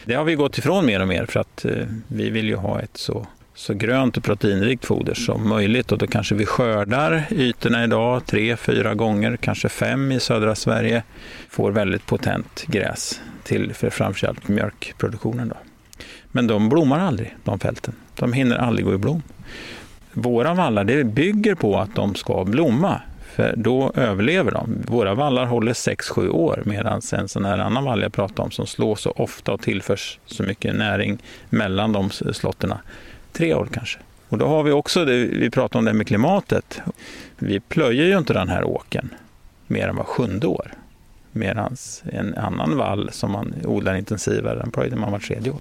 Det 0.05 0.15
har 0.15 0.25
vi 0.25 0.35
gått 0.35 0.59
ifrån 0.59 0.87
mer 0.87 1.01
och 1.01 1.09
mer 1.09 1.27
för 1.27 1.41
att 1.41 1.65
eh, 1.65 1.87
vi 2.09 2.31
vill 2.31 2.47
ju 2.47 2.57
ha 2.57 2.81
ett 2.81 2.97
så 2.97 3.27
så 3.59 3.75
grönt 3.75 4.17
och 4.17 4.25
proteinrikt 4.25 4.85
foder 4.85 5.15
som 5.15 5.49
möjligt. 5.49 5.93
Och 5.93 5.99
då 5.99 6.07
kanske 6.07 6.35
vi 6.35 6.47
skördar 6.47 7.25
ytorna 7.31 7.85
idag 7.85 8.27
tre, 8.27 8.57
fyra 8.57 8.95
gånger, 8.95 9.37
kanske 9.37 9.69
fem 9.69 10.13
i 10.13 10.21
södra 10.21 10.55
Sverige. 10.55 11.03
Får 11.49 11.71
väldigt 11.71 12.07
potent 12.07 12.65
gräs 12.67 13.21
till 13.45 13.75
för 13.75 13.91
framförallt 13.91 14.49
mjölkproduktionen. 14.49 15.49
Då. 15.49 15.57
Men 16.33 16.47
de 16.47 16.69
blommar 16.69 17.01
aldrig, 17.01 17.37
de 17.45 17.59
fälten. 17.59 17.95
De 18.15 18.33
hinner 18.33 18.57
aldrig 18.57 18.87
gå 18.87 18.95
i 18.95 18.99
blom. 18.99 19.23
Våra 20.13 20.55
vallar 20.55 20.85
det 20.85 21.05
bygger 21.05 21.55
på 21.55 21.79
att 21.79 21.95
de 21.95 22.15
ska 22.15 22.45
blomma, 22.45 23.01
för 23.35 23.55
då 23.57 23.93
överlever 23.95 24.51
de. 24.51 24.85
Våra 24.87 25.15
vallar 25.15 25.47
håller 25.47 25.73
6-7 25.73 26.29
år 26.29 26.63
medan 26.67 27.01
en 27.13 27.29
sån 27.29 27.45
här 27.45 27.59
annan 27.59 27.85
vall 27.85 28.03
jag 28.03 28.13
pratade 28.13 28.43
om 28.43 28.51
som 28.51 28.67
slår 28.67 28.97
så 28.97 29.11
ofta 29.11 29.53
och 29.53 29.61
tillförs 29.61 30.19
så 30.27 30.43
mycket 30.43 30.75
näring 30.75 31.19
mellan 31.51 31.93
de 31.93 32.11
slotterna 32.11 32.81
tre 33.39 33.55
år 33.55 33.69
kanske. 33.73 33.99
Och 34.29 34.39
då 34.39 34.47
har 34.47 34.63
vi 34.63 34.73
också, 34.73 35.05
det, 35.05 35.17
vi 35.17 35.51
pratade 35.51 35.79
om 35.79 35.85
det 35.85 35.93
med 35.93 36.07
klimatet, 36.07 36.81
vi 37.39 37.61
plöjer 37.61 38.05
ju 38.05 38.19
inte 38.19 38.33
den 38.33 38.49
här 38.49 38.65
åken 38.65 39.15
mer 39.67 39.89
än 39.89 39.97
var 39.97 40.05
sjunde 40.05 40.47
år. 40.47 40.73
Medan 41.33 41.77
en 42.13 42.35
annan 42.35 42.77
vall 42.77 43.11
som 43.13 43.33
man 43.33 43.55
odlar 43.65 43.95
intensivare, 43.95 44.59
den 44.59 44.71
plöjde 44.71 44.97
man 44.97 45.13
var 45.13 45.19
tredje 45.19 45.51
år. 45.53 45.61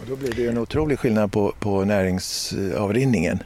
Och 0.00 0.08
då 0.08 0.16
blir 0.16 0.32
det 0.32 0.46
en 0.46 0.58
otrolig 0.58 0.98
skillnad 0.98 1.32
på, 1.32 1.52
på 1.58 1.84
näringsavrinningen 1.84 3.42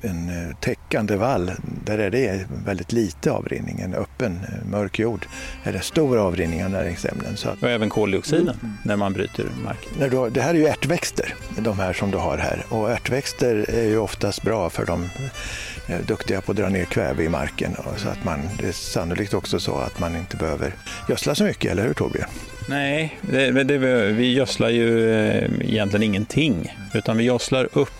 en 0.00 0.28
eh, 0.28 0.56
täckande 0.56 1.16
vall, 1.16 1.52
där 1.84 1.98
är 1.98 2.10
det 2.10 2.46
väldigt 2.64 2.92
lite 2.92 3.30
avrinning. 3.32 3.80
En 3.80 3.94
öppen 3.94 4.40
eh, 4.48 4.70
mörk 4.70 4.98
jord 4.98 5.26
är 5.64 5.72
det 5.72 5.80
stor 5.80 6.18
avrinning 6.18 6.64
av 6.64 6.70
näringsämnen. 6.70 7.36
Så 7.36 7.48
att... 7.48 7.62
Och 7.62 7.70
även 7.70 7.88
koldioxiden 7.88 8.56
mm. 8.62 8.76
när 8.84 8.96
man 8.96 9.12
bryter 9.12 9.44
mark. 9.64 9.88
När 9.98 10.08
du, 10.08 10.30
det 10.30 10.40
här 10.40 10.50
är 10.50 10.58
ju 10.58 10.66
ärtväxter, 10.66 11.34
de 11.58 11.78
här 11.78 11.92
som 11.92 12.10
du 12.10 12.18
har 12.18 12.38
här. 12.38 12.64
Och 12.68 12.90
ärtväxter 12.90 13.70
är 13.70 13.84
ju 13.84 13.98
oftast 13.98 14.42
bra 14.42 14.70
för 14.70 14.86
de 14.86 15.08
är 15.86 16.02
duktiga 16.02 16.40
på 16.40 16.52
att 16.52 16.56
dra 16.56 16.68
ner 16.68 16.84
kväve 16.84 17.24
i 17.24 17.28
marken. 17.28 17.76
Så 17.96 18.08
att 18.08 18.24
man, 18.24 18.40
det 18.58 18.68
är 18.68 18.72
sannolikt 18.72 19.34
också 19.34 19.60
så 19.60 19.76
att 19.76 20.00
man 20.00 20.16
inte 20.16 20.36
behöver 20.36 20.74
gödsla 21.08 21.34
så 21.34 21.44
mycket, 21.44 21.72
eller 21.72 21.86
hur 21.86 21.94
Torbjörn? 21.94 22.28
Nej, 22.68 23.18
det, 23.20 23.64
det, 23.64 23.78
vi 24.12 24.32
gödslar 24.32 24.68
ju 24.68 25.10
eh, 25.10 25.50
egentligen 25.60 26.02
ingenting. 26.02 26.74
Utan 26.94 27.16
vi 27.16 27.24
gödslar 27.24 27.68
upp 27.72 27.97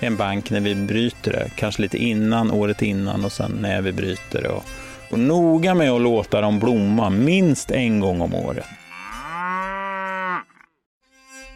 en 0.00 0.16
bank 0.16 0.50
när 0.50 0.60
vi 0.60 0.74
bryter 0.74 1.32
det. 1.32 1.50
Kanske 1.56 1.82
lite 1.82 1.98
innan, 1.98 2.50
året 2.50 2.82
innan 2.82 3.24
och 3.24 3.32
sen 3.32 3.58
när 3.60 3.82
vi 3.82 3.92
bryter 3.92 4.42
det. 4.42 4.48
Och, 4.48 4.64
Och 5.10 5.18
noga 5.18 5.74
med 5.74 5.90
att 5.90 6.00
låta 6.00 6.40
dem 6.40 6.58
blomma 6.58 7.10
minst 7.10 7.70
en 7.70 8.00
gång 8.00 8.20
om 8.20 8.34
året. 8.34 8.66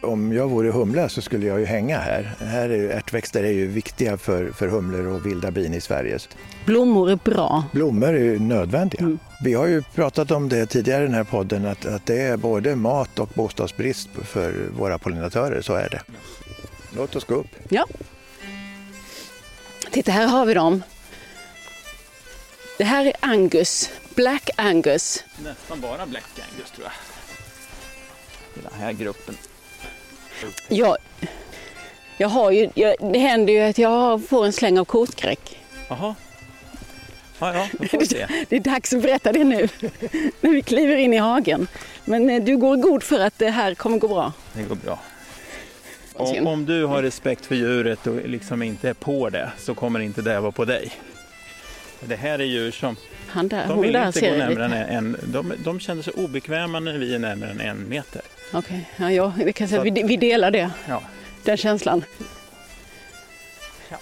Om 0.03 0.33
jag 0.33 0.47
vore 0.47 0.71
humla 0.71 1.09
så 1.09 1.21
skulle 1.21 1.45
jag 1.45 1.59
ju 1.59 1.65
hänga 1.65 1.97
här. 1.97 2.35
här 2.39 2.69
är 2.69 2.77
ju, 2.77 2.91
ärtväxter 2.91 3.43
är 3.43 3.51
ju 3.51 3.67
viktiga 3.67 4.17
för, 4.17 4.51
för 4.51 4.67
humlor 4.67 5.07
och 5.07 5.25
vilda 5.25 5.51
bin 5.51 5.73
i 5.73 5.81
Sverige. 5.81 6.19
Blommor 6.65 7.11
är 7.11 7.19
bra. 7.23 7.63
Blommor 7.73 8.07
är 8.07 8.23
ju 8.23 8.39
nödvändiga. 8.39 9.01
Mm. 9.01 9.19
Vi 9.43 9.53
har 9.53 9.67
ju 9.67 9.81
pratat 9.81 10.31
om 10.31 10.49
det 10.49 10.65
tidigare 10.65 11.03
i 11.03 11.05
den 11.05 11.15
här 11.15 11.23
podden 11.23 11.65
att, 11.65 11.85
att 11.85 12.05
det 12.05 12.21
är 12.21 12.37
både 12.37 12.75
mat 12.75 13.19
och 13.19 13.29
bostadsbrist 13.35 14.09
för 14.23 14.53
våra 14.77 14.97
pollinatörer, 14.97 15.61
så 15.61 15.73
är 15.73 15.89
det. 15.89 16.01
Låt 16.95 17.15
oss 17.15 17.23
gå 17.23 17.35
upp. 17.35 17.47
Ja. 17.69 17.85
Titta, 19.91 20.11
här 20.11 20.27
har 20.27 20.45
vi 20.45 20.53
dem. 20.53 20.83
Det 22.77 22.83
här 22.83 23.05
är 23.05 23.13
Angus, 23.19 23.89
Black 24.15 24.49
Angus. 24.55 25.23
Nästan 25.43 25.81
bara 25.81 26.05
Black 26.05 26.23
Angus 26.51 26.71
tror 26.71 26.87
jag. 26.87 26.93
I 28.55 28.67
den 28.69 28.79
här 28.79 28.93
gruppen. 28.93 29.37
Jag, 30.69 30.97
jag 32.17 32.27
har 32.29 32.51
ju, 32.51 32.69
jag, 32.75 32.95
det 33.13 33.19
händer 33.19 33.53
ju 33.53 33.59
att 33.59 33.77
jag 33.77 34.27
får 34.27 34.45
en 34.45 34.53
släng 34.53 34.79
av 34.79 34.85
kotskräck. 34.85 35.59
Jaha. 35.89 36.15
Ja, 37.39 37.53
ja, 37.55 37.67
då 37.79 37.87
får 37.87 37.97
vi 37.99 38.05
se. 38.05 38.27
Det 38.49 38.55
är 38.55 38.59
dags 38.59 38.93
att 38.93 39.01
berätta 39.01 39.31
det 39.31 39.43
nu, 39.43 39.69
när 40.41 40.51
vi 40.51 40.61
kliver 40.61 40.95
in 40.95 41.13
i 41.13 41.17
hagen. 41.17 41.67
Men 42.05 42.29
eh, 42.29 42.43
du 42.43 42.57
går 42.57 42.75
god 42.75 43.03
för 43.03 43.19
att 43.19 43.39
det 43.39 43.49
här 43.49 43.75
kommer 43.75 43.97
gå 43.97 44.07
bra. 44.07 44.33
Det 44.53 44.63
går 44.63 44.75
bra. 44.75 44.99
Om, 46.15 46.47
om, 46.47 46.65
du 46.65 46.85
har 46.85 47.01
respekt 47.01 47.45
för 47.45 47.55
djuret 47.55 48.07
och 48.07 48.15
liksom 48.25 48.63
inte 48.63 48.89
är 48.89 48.93
på 48.93 49.29
det 49.29 49.51
så 49.57 49.75
kommer 49.75 49.99
inte 49.99 50.21
det 50.21 50.39
vara 50.39 50.51
på 50.51 50.65
dig. 50.65 50.91
Det 51.99 52.15
här 52.15 52.39
är 52.39 52.43
djur 52.43 52.71
som 52.71 52.95
Han 53.27 53.47
där, 53.47 53.67
de 53.67 53.81
vill 53.81 53.95
inte 53.95 54.21
gå 54.21 54.35
närmare 54.35 54.65
än 54.65 55.05
en, 55.05 55.17
de, 55.23 55.53
de 55.63 55.79
känner 55.79 56.01
sig 56.01 56.13
obekväma 56.13 56.79
när 56.79 56.97
vi 56.97 57.15
är 57.15 57.19
närmare 57.19 57.51
än 57.51 57.61
en 57.61 57.89
meter. 57.89 58.21
Okej, 58.53 58.87
okay. 58.97 59.15
ja, 59.15 59.33
ja, 59.37 59.45
vi 59.45 59.53
kan 59.53 59.67
säga 59.67 59.81
att 59.81 59.87
vi, 59.87 60.03
vi 60.03 60.17
delar 60.17 60.51
det. 60.51 60.71
Ja. 60.87 61.01
Den 61.43 61.57
känslan. 61.57 62.03
Ja. 63.89 63.97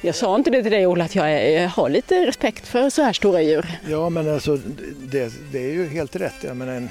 Jag 0.00 0.14
sa 0.14 0.36
inte 0.36 0.50
det 0.50 0.62
till 0.62 0.72
dig 0.72 0.86
Ola 0.86 1.04
att 1.04 1.14
jag, 1.14 1.32
är, 1.32 1.62
jag 1.62 1.68
har 1.68 1.88
lite 1.88 2.26
respekt 2.26 2.66
för 2.66 2.90
så 2.90 3.02
här 3.02 3.12
stora 3.12 3.42
djur. 3.42 3.66
Ja 3.88 4.08
men 4.08 4.34
alltså 4.34 4.56
det, 4.96 5.32
det 5.52 5.58
är 5.58 5.72
ju 5.72 5.88
helt 5.88 6.16
rätt. 6.16 6.44
Jag 6.44 6.56
menar, 6.56 6.72
en, 6.72 6.90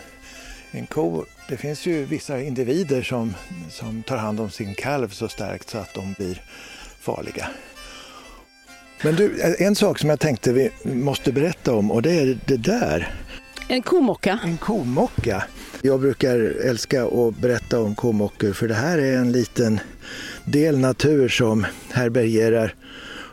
en 0.75 0.87
ko, 0.87 1.25
det 1.49 1.57
finns 1.57 1.85
ju 1.85 2.05
vissa 2.05 2.41
individer 2.41 3.01
som, 3.01 3.33
som 3.69 4.03
tar 4.03 4.17
hand 4.17 4.39
om 4.39 4.49
sin 4.49 4.75
kalv 4.75 5.09
så 5.09 5.27
starkt 5.27 5.69
så 5.69 5.77
att 5.77 5.93
de 5.93 6.13
blir 6.13 6.41
farliga. 6.99 7.47
Men 9.03 9.15
du, 9.15 9.41
en 9.59 9.75
sak 9.75 9.99
som 9.99 10.09
jag 10.09 10.19
tänkte 10.19 10.53
vi 10.53 10.71
måste 10.83 11.31
berätta 11.31 11.73
om 11.73 11.91
och 11.91 12.01
det 12.01 12.11
är 12.11 12.37
det 12.45 12.57
där. 12.57 13.13
En 13.67 13.81
komocka. 13.81 14.39
En 14.43 14.57
komocka. 14.57 15.43
Jag 15.81 15.99
brukar 15.99 16.39
älska 16.39 17.03
att 17.05 17.37
berätta 17.37 17.79
om 17.79 17.95
komockor 17.95 18.53
för 18.53 18.67
det 18.67 18.73
här 18.73 18.97
är 18.97 19.17
en 19.17 19.31
liten 19.31 19.79
del 20.45 20.77
natur 20.77 21.29
som 21.29 21.65
härbärgerar 21.91 22.75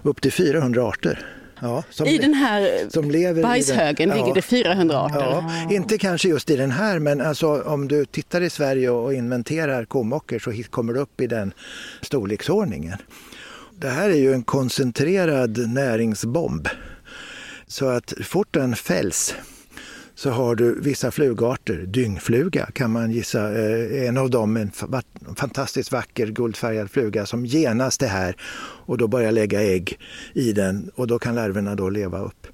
upp 0.03 0.21
till 0.21 0.33
400 0.33 0.85
arter. 0.85 1.27
Ja, 1.63 1.85
I 2.07 2.19
den 2.19 2.35
här 2.35 2.91
som 2.91 3.11
lever 3.11 3.43
bajshögen 3.43 4.09
den, 4.09 4.19
ligger 4.19 4.35
det 4.35 4.43
400 4.43 4.99
arter? 4.99 5.21
Ja, 5.21 5.71
inte 5.71 5.99
kanske 5.99 6.29
just 6.29 6.51
i 6.51 6.57
den 6.57 6.71
här 6.71 6.99
men 6.99 7.21
alltså, 7.21 7.63
om 7.63 7.89
du 7.89 8.05
tittar 8.05 8.41
i 8.41 8.51
Sverige 8.51 8.91
och 8.91 9.15
inventerar 9.15 9.85
komockor 9.85 10.39
så 10.39 10.71
kommer 10.71 10.93
du 10.93 11.01
upp 11.01 11.21
i 11.21 11.27
den 11.27 11.53
storleksordningen. 12.03 12.99
Det 13.79 13.89
här 13.89 14.11
är 14.11 14.17
ju 14.17 14.33
en 14.33 14.43
koncentrerad 14.43 15.69
näringsbomb. 15.69 16.69
Så 17.67 17.89
att 17.89 18.13
fort 18.25 18.49
den 18.51 18.77
fälls 18.77 19.35
så 20.21 20.31
har 20.31 20.55
du 20.55 20.81
vissa 20.81 21.11
flugarter. 21.11 21.77
Dyngfluga 21.87 22.67
kan 22.73 22.91
man 22.91 23.11
gissa 23.11 23.53
eh, 23.59 24.09
en 24.09 24.19
av 24.19 24.31
dem, 24.31 24.57
en 24.57 24.71
fantastiskt 25.37 25.93
vacker 25.93 26.27
guldfärgad 26.27 26.91
fluga 26.91 27.27
som 27.27 27.47
genast 27.47 28.03
är 28.03 28.07
här 28.07 28.37
och 28.87 28.99
då 28.99 29.09
börjar 29.09 29.33
lägga 29.33 29.63
ägg 29.63 29.99
i 30.33 30.53
den 30.53 30.91
och 30.95 31.07
då 31.07 31.19
kan 31.19 31.35
larverna 31.35 31.75
då 31.75 31.91
leva 31.91 32.19
upp. 32.19 32.47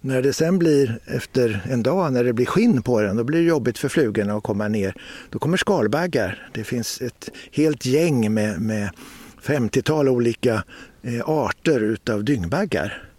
När 0.00 0.22
det 0.22 0.32
sen 0.32 0.58
blir 0.58 0.98
efter 1.06 1.60
en 1.70 1.82
dag 1.82 2.12
när 2.12 2.24
det 2.24 2.32
blir 2.32 2.46
skinn 2.46 2.82
på 2.82 3.00
den, 3.00 3.16
då 3.16 3.24
blir 3.24 3.38
det 3.38 3.46
jobbigt 3.46 3.78
för 3.78 3.88
flugorna 3.88 4.34
att 4.34 4.42
komma 4.42 4.68
ner. 4.68 4.94
Då 5.30 5.38
kommer 5.38 5.56
skalbaggar. 5.56 6.48
Det 6.54 6.64
finns 6.64 7.00
ett 7.02 7.28
helt 7.52 7.86
gäng 7.86 8.34
med, 8.34 8.60
med 8.60 8.90
50-tal 9.42 10.08
olika 10.08 10.64
eh, 11.02 11.28
arter 11.28 11.80
utav 11.80 12.24
dyngbaggar 12.24 13.11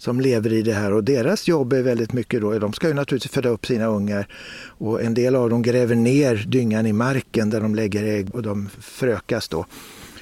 som 0.00 0.20
lever 0.20 0.52
i 0.52 0.62
det 0.62 0.72
här 0.72 0.92
och 0.92 1.04
deras 1.04 1.48
jobb 1.48 1.72
är 1.72 1.82
väldigt 1.82 2.12
mycket 2.12 2.40
då, 2.40 2.58
de 2.58 2.72
ska 2.72 2.88
ju 2.88 2.94
naturligtvis 2.94 3.32
föda 3.32 3.48
upp 3.48 3.66
sina 3.66 3.86
ungar 3.86 4.26
och 4.64 5.02
en 5.02 5.14
del 5.14 5.36
av 5.36 5.50
dem 5.50 5.62
gräver 5.62 5.94
ner 5.94 6.36
dyngan 6.48 6.86
i 6.86 6.92
marken 6.92 7.50
där 7.50 7.60
de 7.60 7.74
lägger 7.74 8.04
ägg 8.04 8.34
och 8.34 8.42
de 8.42 8.68
förökas 8.80 9.48
då. 9.48 9.66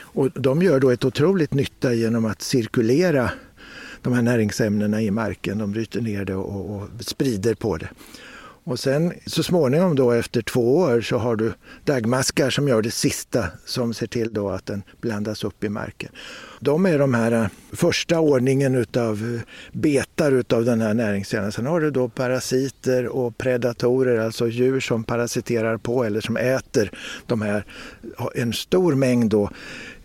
Och 0.01 0.31
de 0.35 0.62
gör 0.62 0.81
då 0.81 0.91
ett 0.91 1.05
otroligt 1.05 1.55
nytta 1.55 1.95
genom 1.95 2.25
att 2.25 2.43
cirkulera 2.43 3.31
de 4.03 4.12
här 4.12 4.23
näringsämnena 4.23 5.03
i 5.03 5.11
marken. 5.11 5.59
De 5.59 5.73
bryter 5.73 6.01
ner 6.01 6.25
det 6.25 6.35
och, 6.35 6.77
och 6.77 6.88
sprider 7.01 7.55
på 7.55 7.77
det. 7.77 7.88
Och 8.68 8.78
sen 8.78 9.12
så 9.26 9.42
småningom 9.42 9.96
då 9.96 10.12
efter 10.12 10.42
två 10.42 10.76
år 10.78 11.00
så 11.00 11.18
har 11.18 11.37
du 11.37 11.52
dagmaskar 11.85 12.50
som 12.50 12.68
gör 12.68 12.83
det 12.83 12.90
sista 12.90 13.46
som 13.64 13.94
ser 13.94 14.07
till 14.07 14.33
då 14.33 14.50
att 14.50 14.66
den 14.66 14.83
blandas 15.00 15.44
upp 15.44 15.64
i 15.64 15.68
marken. 15.68 16.11
De 16.61 16.87
är 16.87 16.98
de 16.98 17.14
här 17.14 17.33
eh, 17.33 17.46
första 17.72 18.20
ordningen 18.20 18.74
utav 18.74 19.35
eh, 19.35 19.78
betar 19.81 20.33
utav 20.33 20.64
den 20.64 20.81
här 20.81 20.94
näringskällan. 20.94 21.52
Sen 21.52 21.66
har 21.66 21.81
du 21.81 21.90
då 21.90 22.09
parasiter 22.09 23.07
och 23.07 23.38
predatorer, 23.38 24.18
alltså 24.18 24.48
djur 24.48 24.81
som 24.81 25.04
parasiterar 25.04 25.76
på 25.76 26.04
eller 26.04 26.20
som 26.20 26.37
äter 26.37 26.90
de 27.26 27.42
här, 27.42 27.64
en 28.35 28.52
stor 28.52 28.94
mängd 28.94 29.31
då, 29.31 29.50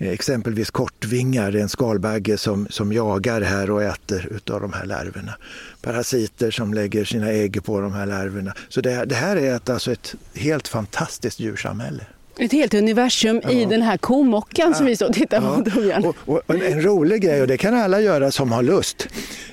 Eh, 0.03 0.11
exempelvis 0.11 0.71
kortvingar, 0.71 1.55
en 1.55 1.69
skalbagge 1.69 2.37
som, 2.37 2.67
som 2.69 2.93
jagar 2.93 3.41
här 3.41 3.71
och 3.71 3.83
äter 3.83 4.27
utav 4.31 4.61
de 4.61 4.73
här 4.73 4.85
larverna. 4.85 5.33
Parasiter 5.81 6.51
som 6.51 6.73
lägger 6.73 7.05
sina 7.05 7.31
ägg 7.31 7.63
på 7.63 7.81
de 7.81 7.93
här 7.93 8.05
larverna. 8.05 8.53
Så 8.69 8.81
det, 8.81 9.05
det 9.05 9.15
här 9.15 9.35
är 9.35 9.55
ett, 9.55 9.69
alltså 9.69 9.91
ett 9.91 10.15
helt 10.35 10.67
fantastiskt 10.67 11.39
djursamhälle. 11.39 12.05
Ett 12.37 12.51
helt 12.51 12.73
universum 12.73 13.41
ja. 13.43 13.51
i 13.51 13.65
den 13.65 13.81
här 13.81 13.97
komockan 13.97 14.69
ja. 14.69 14.73
som 14.73 14.85
vi 14.85 14.95
står 14.95 15.07
och 15.07 15.13
tittar 15.13 15.41
på. 15.41 15.81
Ja. 15.81 16.13
Och, 16.25 16.49
och, 16.49 16.55
en 16.55 16.81
rolig 16.81 17.21
grej, 17.21 17.41
och 17.41 17.47
det 17.47 17.57
kan 17.57 17.73
alla 17.73 18.01
göra 18.01 18.31
som 18.31 18.51
har 18.51 18.63
lust. 18.63 19.07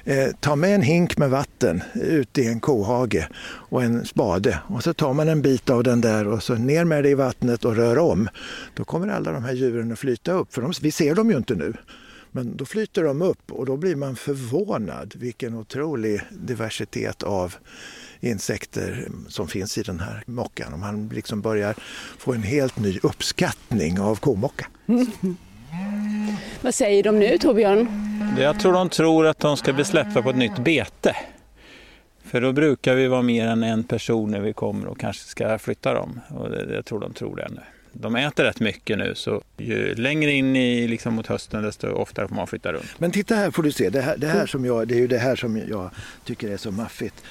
Eh, 0.04 0.28
ta 0.40 0.56
med 0.56 0.74
en 0.74 0.82
hink 0.82 1.16
med 1.16 1.30
vatten 1.30 1.82
ut 1.94 2.38
i 2.38 2.46
en 2.46 2.60
kohage 2.60 3.28
och 3.42 3.82
en 3.82 4.04
spade 4.04 4.58
och 4.66 4.82
så 4.82 4.94
tar 4.94 5.12
man 5.12 5.28
en 5.28 5.42
bit 5.42 5.70
av 5.70 5.82
den 5.82 6.00
där 6.00 6.28
och 6.28 6.42
så 6.42 6.54
ner 6.54 6.84
med 6.84 7.04
det 7.04 7.10
i 7.10 7.14
vattnet 7.14 7.64
och 7.64 7.76
rör 7.76 7.98
om. 7.98 8.28
Då 8.74 8.84
kommer 8.84 9.08
alla 9.08 9.32
de 9.32 9.44
här 9.44 9.52
djuren 9.52 9.92
att 9.92 9.98
flyta 9.98 10.32
upp, 10.32 10.54
för 10.54 10.62
de, 10.62 10.72
vi 10.82 10.90
ser 10.90 11.14
dem 11.14 11.30
ju 11.30 11.36
inte 11.36 11.54
nu. 11.54 11.74
Men 12.32 12.56
då 12.56 12.64
flyter 12.64 13.04
de 13.04 13.22
upp 13.22 13.52
och 13.52 13.66
då 13.66 13.76
blir 13.76 13.96
man 13.96 14.16
förvånad 14.16 15.14
vilken 15.16 15.54
otrolig 15.54 16.20
diversitet 16.30 17.22
av 17.22 17.54
insekter 18.20 19.08
som 19.28 19.48
finns 19.48 19.78
i 19.78 19.82
den 19.82 20.00
här 20.00 20.22
mockan. 20.26 20.72
Och 20.72 20.78
man 20.78 21.08
liksom 21.08 21.40
börjar 21.40 21.74
få 22.18 22.32
en 22.32 22.42
helt 22.42 22.78
ny 22.78 22.98
uppskattning 23.02 24.00
av 24.00 24.16
komocka. 24.16 24.66
Mm. 24.88 25.06
Vad 26.60 26.74
säger 26.74 27.02
de 27.02 27.18
nu 27.18 27.38
Torbjörn? 27.38 27.88
Jag 28.38 28.60
tror 28.60 28.72
de 28.72 28.88
tror 28.88 29.26
att 29.26 29.38
de 29.38 29.56
ska 29.56 29.72
bli 29.72 29.84
släppta 29.84 30.22
på 30.22 30.30
ett 30.30 30.36
nytt 30.36 30.58
bete. 30.58 31.16
För 32.24 32.40
då 32.40 32.52
brukar 32.52 32.94
vi 32.94 33.06
vara 33.06 33.22
mer 33.22 33.46
än 33.46 33.62
en 33.62 33.84
person 33.84 34.30
när 34.30 34.40
vi 34.40 34.52
kommer 34.52 34.86
och 34.86 35.00
kanske 35.00 35.22
ska 35.22 35.58
flytta 35.58 35.94
dem. 35.94 36.20
Och 36.28 36.50
det, 36.50 36.74
jag 36.74 36.84
tror 36.84 37.00
de 37.00 37.14
tror 37.14 37.36
det 37.36 37.48
nu. 37.50 37.60
De 37.92 38.16
äter 38.16 38.44
rätt 38.44 38.60
mycket 38.60 38.98
nu 38.98 39.14
så 39.14 39.42
ju 39.56 39.94
längre 39.94 40.30
in 40.30 40.56
i, 40.56 40.88
liksom 40.88 41.14
mot 41.14 41.26
hösten 41.26 41.62
desto 41.62 41.88
oftare 41.88 42.28
får 42.28 42.34
man 42.34 42.46
flytta 42.46 42.72
runt. 42.72 42.94
Men 42.98 43.10
titta 43.10 43.34
här 43.34 43.50
får 43.50 43.62
du 43.62 43.72
se, 43.72 43.90
det, 43.90 44.00
här, 44.00 44.16
det, 44.16 44.26
här 44.26 44.46
som 44.46 44.64
jag, 44.64 44.88
det 44.88 44.94
är 44.94 44.98
ju 44.98 45.06
det 45.06 45.18
här 45.18 45.36
som 45.36 45.56
jag 45.56 45.90
tycker 46.24 46.50
är 46.50 46.56
så 46.56 46.70
maffigt. 46.70 47.24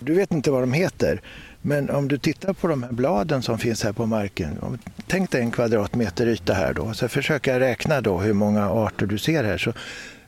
Du 0.00 0.14
vet 0.14 0.32
inte 0.32 0.50
vad 0.50 0.62
de 0.62 0.72
heter, 0.72 1.20
men 1.62 1.90
om 1.90 2.08
du 2.08 2.18
tittar 2.18 2.52
på 2.52 2.68
de 2.68 2.82
här 2.82 2.92
bladen 2.92 3.42
som 3.42 3.58
finns 3.58 3.84
här 3.84 3.92
på 3.92 4.06
marken. 4.06 4.78
Tänk 5.06 5.30
dig 5.30 5.40
en 5.40 5.50
kvadratmeter 5.50 6.26
yta 6.26 6.52
här 6.52 6.72
då, 6.74 6.92
så 6.92 7.08
försöka 7.08 7.60
räkna 7.60 8.00
då 8.00 8.18
hur 8.18 8.32
många 8.32 8.70
arter 8.70 9.06
du 9.06 9.18
ser 9.18 9.44
här. 9.44 9.58
Så, 9.58 9.72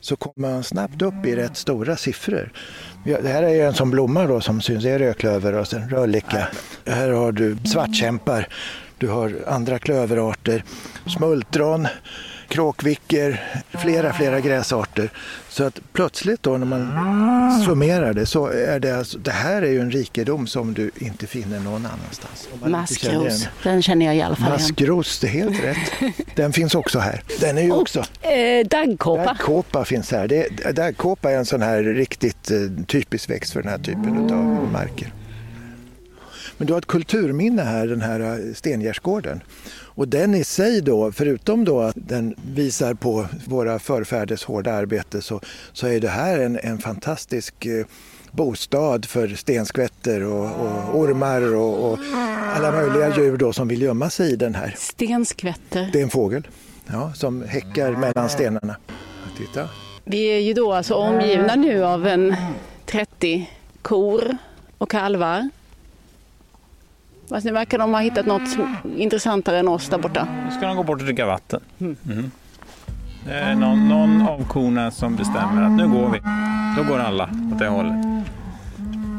så 0.00 0.16
kommer 0.16 0.50
man 0.50 0.62
snabbt 0.62 1.02
upp 1.02 1.26
i 1.26 1.37
rätt 1.37 1.56
stora 1.56 1.96
siffror. 1.96 2.52
Det 3.04 3.28
här 3.28 3.42
är 3.42 3.66
en 3.66 3.74
som 3.74 3.90
blommar 3.90 4.28
då 4.28 4.40
som 4.40 4.61
syns, 4.61 4.85
det 4.85 4.90
är 4.90 4.98
rödklöver 4.98 5.52
och 5.52 5.68
sen 5.68 5.90
röllika. 5.90 6.48
Här 6.87 7.08
har 7.08 7.32
du 7.32 7.56
svartkämpar, 7.64 8.48
du 8.98 9.08
har 9.08 9.35
andra 9.46 9.78
klöverarter, 9.78 10.64
smultron, 11.06 11.88
kråkvickor, 12.52 13.36
flera, 13.82 14.12
flera 14.12 14.40
gräsarter. 14.40 15.10
Så 15.48 15.64
att 15.64 15.80
plötsligt 15.92 16.42
då 16.42 16.58
när 16.58 16.66
man 16.66 17.62
summerar 17.64 18.12
det 18.12 18.26
så 18.26 18.46
är 18.46 18.80
det 18.80 18.98
alltså, 18.98 19.18
det 19.18 19.30
här 19.30 19.62
är 19.62 19.70
ju 19.70 19.80
en 19.80 19.90
rikedom 19.90 20.46
som 20.46 20.74
du 20.74 20.90
inte 20.98 21.26
finner 21.26 21.60
någon 21.60 21.86
annanstans. 21.86 22.48
Maskros, 22.64 23.48
den 23.62 23.82
känner 23.82 24.06
jag 24.06 24.16
i 24.16 24.22
alla 24.22 24.36
fall 24.36 24.50
Maskros, 24.50 25.18
det 25.18 25.26
är 25.26 25.30
helt 25.30 25.64
rätt. 25.64 26.14
Den 26.34 26.52
finns 26.52 26.74
också 26.74 26.98
här. 26.98 27.22
Den 27.40 27.58
är 27.58 27.62
ju 27.62 27.72
också... 27.72 28.04
Eh, 28.22 28.66
daggkåpa. 28.66 29.24
Daggkåpa 29.24 29.84
finns 29.84 30.12
här. 30.12 30.28
Det, 30.28 30.72
daggkåpa 30.72 31.30
är 31.30 31.36
en 31.36 31.46
sån 31.46 31.62
här 31.62 31.82
riktigt 31.82 32.50
eh, 32.50 32.84
typisk 32.86 33.30
växt 33.30 33.52
för 33.52 33.62
den 33.62 33.70
här 33.70 33.78
typen 33.78 34.30
av 34.32 34.72
marker. 34.72 35.12
Men 36.56 36.66
du 36.66 36.72
har 36.72 36.78
ett 36.78 36.86
kulturminne 36.86 37.62
här, 37.62 37.86
den 37.86 38.00
här 38.00 38.20
eh, 38.20 38.54
stengärdsgården. 38.54 39.40
Och 39.94 40.09
den 40.09 40.35
i 40.35 40.44
sig 40.44 40.81
då, 40.81 41.12
förutom 41.12 41.64
då 41.64 41.81
att 41.81 41.96
den 41.96 42.35
visar 42.55 42.94
på 42.94 43.26
våra 43.46 43.78
förfäders 43.78 44.44
hårda 44.44 44.72
arbete 44.72 45.22
så, 45.22 45.40
så 45.72 45.87
är 45.87 46.00
det 46.00 46.09
här 46.09 46.38
en, 46.38 46.59
en 46.62 46.78
fantastisk 46.78 47.66
eh, 47.66 47.87
bostad 48.31 49.05
för 49.05 49.28
stenskvätter 49.28 50.22
och, 50.22 50.44
och 50.44 51.00
ormar 51.00 51.55
och, 51.55 51.92
och, 51.92 51.98
alla 52.57 52.72
möjliga 52.72 53.16
djur 53.16 53.37
då 53.37 53.52
som 53.52 53.68
vill 53.68 53.83
gömma 53.83 54.11
sig 54.11 54.33
i 54.33 54.37
den 54.37 54.55
här. 54.55 54.74
Stenskvätter? 54.78 55.90
Det 55.92 55.98
är 55.98 56.02
en 56.02 56.11
fågel 56.11 56.48
ja, 56.87 57.12
som 57.14 57.42
häckar 57.42 57.92
mellan 57.92 58.28
stenarna. 58.28 58.76
Titta. 59.38 59.68
Vi 60.05 60.24
är 60.24 60.38
ju 60.38 60.55
då 60.55 60.72
alltså 60.72 60.94
omgivna 60.94 61.55
nu 61.55 61.85
av 61.85 62.07
en 62.07 62.37
30 62.87 63.50
kor 63.83 64.37
och 64.78 64.90
kalvar. 64.90 65.50
Fast 67.32 67.46
det 67.46 67.52
verkar 67.52 67.78
de 67.78 67.94
ha 67.94 68.00
hittat 68.00 68.26
något 68.26 68.58
intressantare 68.96 69.58
än 69.58 69.68
oss 69.68 69.88
där 69.88 69.98
borta. 69.98 70.28
Nu 70.44 70.50
ska 70.56 70.66
de 70.66 70.76
gå 70.76 70.82
bort 70.82 71.00
och 71.00 71.04
dricka 71.04 71.26
vatten. 71.26 71.60
Mm. 71.78 72.30
Det 73.24 73.32
är 73.32 73.54
någon, 73.54 73.88
någon 73.88 74.28
av 74.28 74.48
korna 74.48 74.90
som 74.90 75.16
bestämmer 75.16 75.62
att 75.62 75.72
nu 75.72 75.88
går 75.88 76.08
vi. 76.08 76.20
Då 76.76 76.92
går 76.92 76.98
alla 76.98 77.30
åt 77.52 77.58
det 77.58 77.68
hållet. 77.68 78.06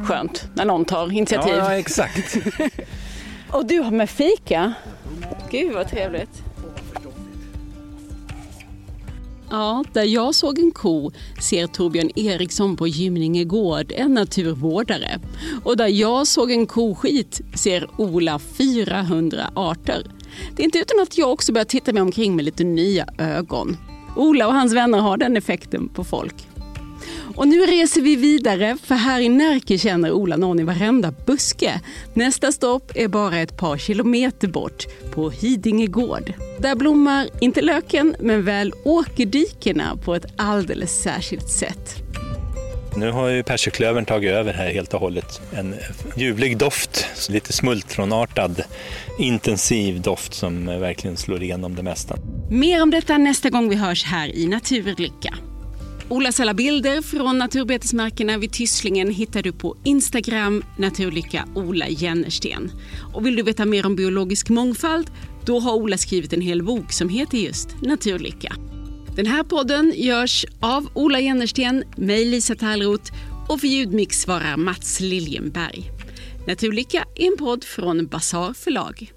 Skönt, 0.06 0.50
när 0.54 0.66
någon 0.66 0.86
tar 0.86 1.12
initiativ. 1.12 1.56
Ja, 1.58 1.74
exakt. 1.74 2.38
och 3.52 3.66
du 3.66 3.80
har 3.80 3.92
med 3.92 4.10
fika? 4.10 4.74
Gud 5.52 5.74
vad 5.74 5.88
trevligt. 5.88 6.44
Ja, 9.54 9.84
där 9.94 10.04
jag 10.04 10.36
såg 10.36 10.60
en 10.60 10.72
ko 10.72 11.12
ser 11.42 11.68
Torbjörn 11.68 12.10
Eriksson 12.16 12.76
på 12.76 12.88
Gymninge 12.88 13.44
gård 13.44 13.92
en 13.96 14.14
naturvårdare. 14.14 15.20
Och 15.64 15.78
där 15.78 15.88
jag 15.88 16.28
såg 16.28 16.52
en 16.52 16.68
koskit 16.68 17.42
ser 17.56 17.90
Ola 17.98 18.40
400 18.40 19.52
arter. 19.56 20.04
Det 20.56 20.62
är 20.62 20.66
inte 20.66 20.80
utan 20.80 21.00
att 21.00 21.18
jag 21.18 21.32
också 21.32 21.54
börjar 21.54 21.66
titta 21.66 21.94
mig 21.94 22.02
omkring 22.02 22.36
med 22.36 22.46
lite 22.46 22.64
nya 22.64 23.08
ögon. 23.18 23.78
Ola 24.16 24.48
och 24.48 24.54
hans 24.54 24.74
vänner 24.74 25.00
har 25.00 25.18
den 25.18 25.38
effekten 25.38 25.90
på 25.90 26.04
folk. 26.04 26.36
Och 27.36 27.48
nu 27.48 27.66
reser 27.66 28.02
vi 28.02 28.16
vidare 28.16 28.78
för 28.84 28.96
här 28.96 29.22
i 29.22 29.30
Närke 29.30 29.78
känner 29.78 30.12
Ola 30.12 30.38
någon 30.38 30.60
i 30.60 30.64
varenda 30.64 31.14
buske. 31.26 31.82
Nästa 32.14 32.52
stopp 32.52 32.92
är 32.96 33.08
bara 33.08 33.40
ett 33.40 33.58
par 33.58 33.78
kilometer 33.78 34.48
bort, 34.48 34.86
på 35.12 35.30
Hidinge 35.30 35.88
gård. 35.88 36.34
Där 36.60 36.76
blommar 36.76 37.28
inte 37.42 37.62
löken 37.62 38.16
men 38.20 38.44
väl 38.46 38.74
åkerdikena 38.84 39.98
på 40.06 40.16
ett 40.16 40.26
alldeles 40.36 41.02
särskilt 41.02 41.50
sätt. 41.50 42.04
Nu 42.96 43.12
har 43.12 43.30
ju 43.30 43.44
persiklövern 43.44 44.06
tagit 44.06 44.32
över 44.32 44.54
här 44.54 44.72
helt 44.72 44.94
och 44.94 45.00
hållet. 45.00 45.42
En 45.52 45.76
ljuvlig 46.18 46.58
doft, 46.58 47.08
lite 47.30 47.54
smultronartad, 47.54 48.64
intensiv 49.20 50.02
doft 50.02 50.34
som 50.34 50.66
verkligen 50.66 51.18
slår 51.18 51.44
igenom 51.44 51.76
det 51.76 51.84
mesta. 51.84 52.16
Mer 52.52 52.82
om 52.82 52.90
detta 52.90 53.18
nästa 53.18 53.50
gång 53.50 53.70
vi 53.70 53.76
hörs 53.76 54.04
här 54.04 54.36
i 54.36 54.48
Naturlycka. 54.48 55.34
Olas 56.14 56.40
alla 56.40 56.54
bilder 56.54 57.02
från 57.02 57.38
naturbetesmarkerna 57.38 58.38
vid 58.38 58.52
Tysslingen 58.52 59.12
hittar 59.12 59.42
du 59.42 59.52
på 59.52 59.78
Instagram, 59.84 60.64
Naturlycka 60.78 61.48
Ola 61.56 61.90
Jennersten. 61.90 62.72
Och 63.14 63.26
vill 63.26 63.36
du 63.36 63.44
veta 63.44 63.66
mer 63.66 63.86
om 63.86 63.96
biologisk 63.96 64.50
mångfald, 64.50 65.12
då 65.46 65.60
har 65.60 65.74
Ola 65.74 65.98
skrivit 65.98 66.34
en 66.34 66.42
hel 66.42 66.64
bok 66.64 66.92
som 66.92 67.10
heter 67.10 67.38
just 67.38 67.82
Naturlycka. 67.82 68.56
Den 69.16 69.26
här 69.26 69.44
podden 69.44 69.94
görs 69.96 70.46
av 70.60 70.88
Ola 70.94 71.20
Jennersten, 71.20 71.84
mig 71.98 72.26
Lisa 72.26 72.56
Tallroth 72.56 73.14
och 73.50 73.60
för 73.60 73.68
ljudmix 73.68 74.22
svarar 74.22 74.58
Mats 74.58 75.00
Liljenberg. 75.00 75.92
Naturlycka 76.48 77.06
är 77.16 77.28
en 77.28 77.38
podd 77.38 77.64
från 77.64 78.08
Basar 78.08 78.54
förlag. 78.54 79.12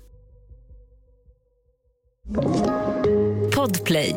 Podplay 3.55 4.17